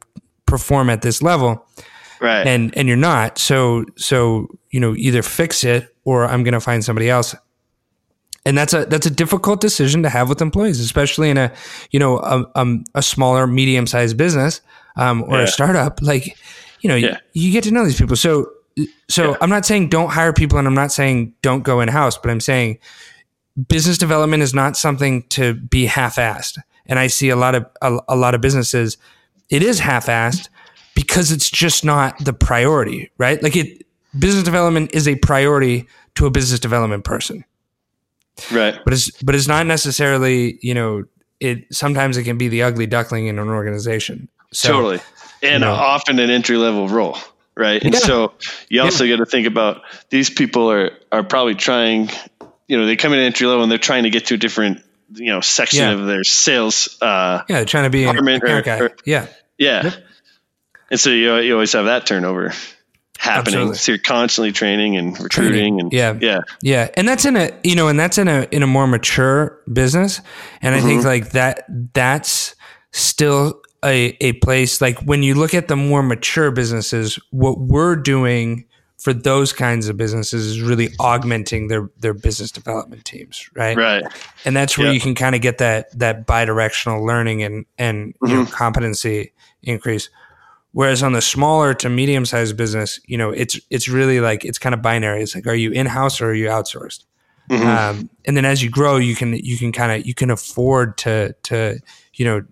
perform 0.45 0.89
at 0.89 1.01
this 1.01 1.21
level 1.21 1.67
Right. 2.19 2.45
and 2.47 2.75
and 2.77 2.87
you're 2.87 2.97
not. 2.97 3.37
So 3.37 3.85
so, 3.95 4.47
you 4.71 4.79
know, 4.79 4.95
either 4.95 5.21
fix 5.21 5.63
it 5.63 5.93
or 6.03 6.25
I'm 6.25 6.43
going 6.43 6.53
to 6.53 6.59
find 6.59 6.83
somebody 6.83 7.09
else. 7.09 7.35
And 8.45 8.57
that's 8.57 8.73
a 8.73 8.85
that's 8.85 9.05
a 9.05 9.09
difficult 9.11 9.59
decision 9.61 10.03
to 10.03 10.09
have 10.09 10.29
with 10.29 10.41
employees, 10.41 10.79
especially 10.79 11.29
in 11.29 11.37
a 11.37 11.51
you 11.91 11.99
know 11.99 12.19
a, 12.19 12.45
um, 12.55 12.85
a 12.95 13.01
smaller 13.01 13.45
medium 13.45 13.85
sized 13.87 14.15
business 14.17 14.61
um, 14.95 15.23
or 15.23 15.37
Yeah. 15.37 15.43
a 15.43 15.47
startup. 15.47 16.01
Like 16.01 16.37
you 16.81 16.87
know 16.89 16.95
Yeah. 16.95 17.17
you, 17.33 17.47
you 17.47 17.51
get 17.51 17.63
to 17.65 17.71
know 17.71 17.83
these 17.85 17.97
people. 17.99 18.15
So 18.15 18.49
so 19.09 19.31
Yeah. 19.31 19.37
I'm 19.41 19.49
not 19.49 19.65
saying 19.65 19.89
don't 19.89 20.09
hire 20.11 20.31
people, 20.33 20.57
and 20.59 20.67
I'm 20.67 20.75
not 20.75 20.91
saying 20.93 21.33
don't 21.41 21.63
go 21.63 21.81
in 21.81 21.89
house, 21.89 22.17
but 22.17 22.31
I'm 22.31 22.39
saying 22.39 22.77
business 23.67 23.97
development 23.97 24.43
is 24.43 24.53
not 24.53 24.77
something 24.77 25.23
to 25.29 25.55
be 25.55 25.85
half 25.87 26.15
assed. 26.15 26.57
And 26.85 26.99
I 26.99 27.07
see 27.07 27.29
a 27.29 27.35
lot 27.35 27.53
of 27.55 27.65
a, 27.81 27.97
a 28.07 28.15
lot 28.15 28.33
of 28.33 28.39
businesses, 28.39 28.97
it 29.49 29.61
is 29.61 29.79
half 29.79 30.05
assed 30.05 30.47
because 30.97 31.31
it's 31.31 31.49
just 31.51 31.85
not 31.85 32.17
the 32.25 32.33
priority, 32.33 33.11
right? 33.19 33.41
Like 33.43 33.55
it 33.55 33.85
business 34.17 34.43
development 34.43 34.89
is 34.93 35.07
a 35.07 35.15
priority 35.15 35.85
to 36.15 36.25
a 36.25 36.31
business 36.31 36.59
development 36.59 37.03
person 37.03 37.45
right. 38.51 38.79
but 38.83 38.93
it's 38.93 39.11
but 39.21 39.35
it's 39.35 39.47
not 39.47 39.67
necessarily 39.67 40.57
you 40.63 40.73
know 40.73 41.03
it 41.39 41.65
sometimes 41.71 42.17
it 42.17 42.23
can 42.23 42.35
be 42.37 42.47
the 42.47 42.63
ugly 42.63 42.87
duckling 42.87 43.27
in 43.27 43.37
an 43.37 43.49
organization 43.49 44.27
so 44.51 44.69
totally. 44.71 44.99
And 45.43 45.61
know. 45.61 45.71
often 45.71 46.17
an 46.19 46.29
entry 46.31 46.57
level 46.57 46.87
role. 46.87 47.17
Right. 47.55 47.83
And 47.83 47.93
Yeah. 47.93 47.99
so 47.99 48.33
you 48.69 48.81
also 48.81 49.07
got 49.07 49.17
to 49.17 49.25
think 49.25 49.45
about 49.45 49.81
these 50.09 50.29
people 50.29 50.71
are, 50.71 50.91
are 51.11 51.23
probably 51.23 51.55
trying, 51.55 52.09
you 52.67 52.77
know, 52.77 52.85
they 52.85 52.95
come 52.95 53.13
in 53.13 53.19
entry 53.19 53.45
level 53.45 53.61
and 53.61 53.71
they're 53.71 53.77
trying 53.77 54.03
to 54.03 54.09
get 54.09 54.27
to 54.27 54.35
a 54.35 54.37
different, 54.37 54.81
you 55.13 55.31
know, 55.31 55.41
section 55.41 55.81
Yeah. 55.81 55.91
of 55.91 56.05
their 56.07 56.23
sales. 56.23 56.97
Uh, 57.01 57.43
yeah 57.49 57.57
they're 57.57 57.65
trying 57.65 57.83
to 57.83 57.89
be 57.89 58.05
an 58.05 58.17
account 58.17 58.43
or- 58.43 58.61
guy 58.61 58.79
or- 58.79 58.95
yeah 59.05 59.27
yeah. 59.57 59.91
And 60.89 60.99
so 60.99 61.09
you, 61.09 61.35
you 61.37 61.53
always 61.53 61.73
have 61.73 61.85
that 61.85 62.05
turnover 62.05 62.53
happening. 63.19 63.55
Absolutely. 63.55 63.75
So 63.77 63.91
you're 63.93 63.99
constantly 63.99 64.51
training 64.51 64.95
and 64.95 65.19
recruiting 65.19 65.79
and 65.81 65.91
Yeah. 65.91 66.17
yeah. 66.21 66.41
yeah 66.61 66.89
and 66.95 67.07
that's 67.07 67.25
in 67.25 67.35
a 67.35 67.49
you 67.63 67.75
know 67.75 67.87
and 67.87 67.99
that's 67.99 68.17
in 68.19 68.27
a 68.27 68.47
in 68.51 68.61
a 68.61 68.67
more 68.67 68.85
mature 68.85 69.59
business 69.73 70.21
and 70.61 70.75
i 70.75 70.77
Mm-hmm. 70.77 70.87
think 70.87 71.03
like 71.03 71.29
that 71.31 71.65
that's 71.93 72.55
still 72.91 73.59
a, 73.83 74.15
a 74.21 74.33
place 74.33 74.81
like 74.81 74.99
when 74.99 75.23
you 75.23 75.33
look 75.33 75.53
at 75.55 75.67
the 75.67 75.75
more 75.75 76.03
mature 76.03 76.51
businesses 76.51 77.17
what 77.31 77.59
we're 77.59 77.95
doing 77.95 78.65
for 78.99 79.13
those 79.13 79.51
kinds 79.53 79.87
of 79.89 79.97
businesses 79.97 80.45
is 80.45 80.61
really 80.61 80.89
augmenting 80.99 81.67
their 81.69 81.89
their 81.99 82.13
business 82.13 82.51
development 82.51 83.03
teams 83.03 83.49
right 83.55 83.75
Right. 83.77 84.03
and 84.45 84.55
that's 84.55 84.77
where 84.77 84.87
Yeah. 84.87 84.93
you 84.93 84.99
can 84.99 85.15
kind 85.15 85.33
of 85.35 85.41
get 85.41 85.57
that 85.57 85.97
that 85.97 86.27
bidirectional 86.27 87.03
learning 87.05 87.41
and 87.43 87.65
and 87.79 88.13
you 88.23 88.27
know 88.35 88.41
Mm-hmm. 88.43 88.51
competency 88.53 89.33
increase 89.63 90.09
whereas 90.73 91.01
on 91.03 91.13
the 91.13 91.21
smaller 91.21 91.73
to 91.73 91.89
medium 91.89 92.25
sized 92.25 92.55
business 92.57 92.99
you 93.07 93.17
know 93.17 93.29
it's 93.31 93.59
it's 93.69 93.87
really 93.87 94.19
like 94.19 94.45
it's 94.45 94.59
kind 94.59 94.73
of 94.75 94.81
binary 94.81 95.21
it's 95.23 95.35
like 95.35 95.47
are 95.47 95.55
you 95.55 95.71
in 95.71 95.85
house 95.85 96.21
or 96.21 96.27
are 96.29 96.33
you 96.33 96.47
outsourced 96.47 97.03
Mm-hmm. 97.49 97.65
um, 97.65 98.09
and 98.25 98.35
then 98.35 98.43
as 98.43 98.61
you 98.61 98.69
grow 98.69 98.97
you 98.97 99.15
can 99.15 99.31
you 99.33 99.57
can 99.57 99.71
kind 99.71 99.93
of 99.93 100.05
you 100.05 100.13
can 100.13 100.29
afford 100.29 100.97
to 100.97 101.33
to 101.43 101.79
you 102.15 102.25
know 102.25 102.43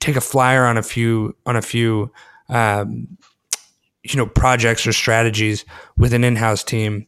take 0.00 0.16
a 0.16 0.20
flyer 0.20 0.66
on 0.66 0.76
a 0.76 0.82
few 0.82 1.34
on 1.46 1.56
a 1.56 1.62
few 1.62 2.12
um, 2.50 3.08
you 4.02 4.16
know 4.16 4.26
projects 4.26 4.86
or 4.86 4.92
strategies 4.92 5.64
with 5.96 6.12
an 6.12 6.24
in-house 6.24 6.62
team 6.62 7.06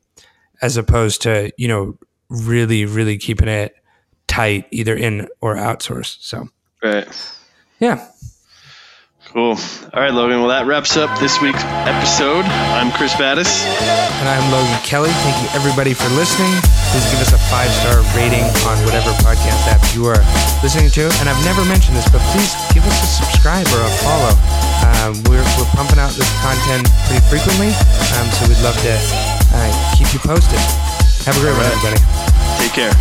as 0.62 0.78
opposed 0.78 1.20
to 1.22 1.52
you 1.58 1.68
know 1.68 1.98
really 2.30 2.86
really 2.86 3.18
keeping 3.18 3.48
it 3.48 3.74
tight 4.28 4.66
either 4.70 4.96
in 4.96 5.28
or 5.42 5.56
outsourced 5.56 6.16
so 6.20 6.48
Right. 6.82 7.06
yeah 7.80 8.08
Cool. 9.32 9.58
All 9.92 10.00
right, 10.00 10.14
Logan. 10.14 10.40
Well, 10.40 10.48
that 10.48 10.64
wraps 10.64 10.96
up 10.96 11.12
this 11.20 11.40
week's 11.44 11.60
episode. 11.84 12.46
I'm 12.72 12.88
Chris 12.94 13.12
Battis. 13.20 13.50
and 14.16 14.28
i'm 14.32 14.40
logan 14.48 14.80
kelly 14.80 15.12
thank 15.28 15.36
you 15.44 15.48
everybody 15.52 15.92
for 15.92 16.08
listening 16.16 16.48
please 16.88 17.04
give 17.12 17.20
us 17.20 17.36
a 17.36 17.40
five 17.52 17.68
star 17.84 18.00
rating 18.16 18.48
on 18.64 18.76
whatever 18.88 19.12
podcast 19.20 19.68
app 19.68 19.82
you 19.92 20.08
are 20.08 20.16
listening 20.64 20.88
to 20.88 21.04
and 21.20 21.28
i've 21.28 21.36
never 21.44 21.60
mentioned 21.68 21.92
this 21.92 22.08
but 22.08 22.24
please 22.32 22.56
give 22.72 22.80
us 22.88 22.96
a 23.04 23.08
subscribe 23.20 23.68
or 23.76 23.82
a 23.84 23.92
follow 24.00 24.32
um, 24.88 25.12
we're, 25.28 25.44
we're 25.60 25.68
pumping 25.76 26.00
out 26.00 26.08
this 26.16 26.26
content 26.40 26.88
pretty 27.04 27.20
frequently 27.28 27.68
um, 28.16 28.26
so 28.32 28.48
we'd 28.48 28.62
love 28.64 28.76
to 28.80 28.88
uh, 29.52 29.68
keep 29.92 30.08
you 30.16 30.20
posted 30.24 30.58
have 31.28 31.36
a 31.36 31.40
great 31.44 31.52
one 31.52 31.68
everybody 31.68 32.00
Take 32.56 32.72
care. 32.72 32.94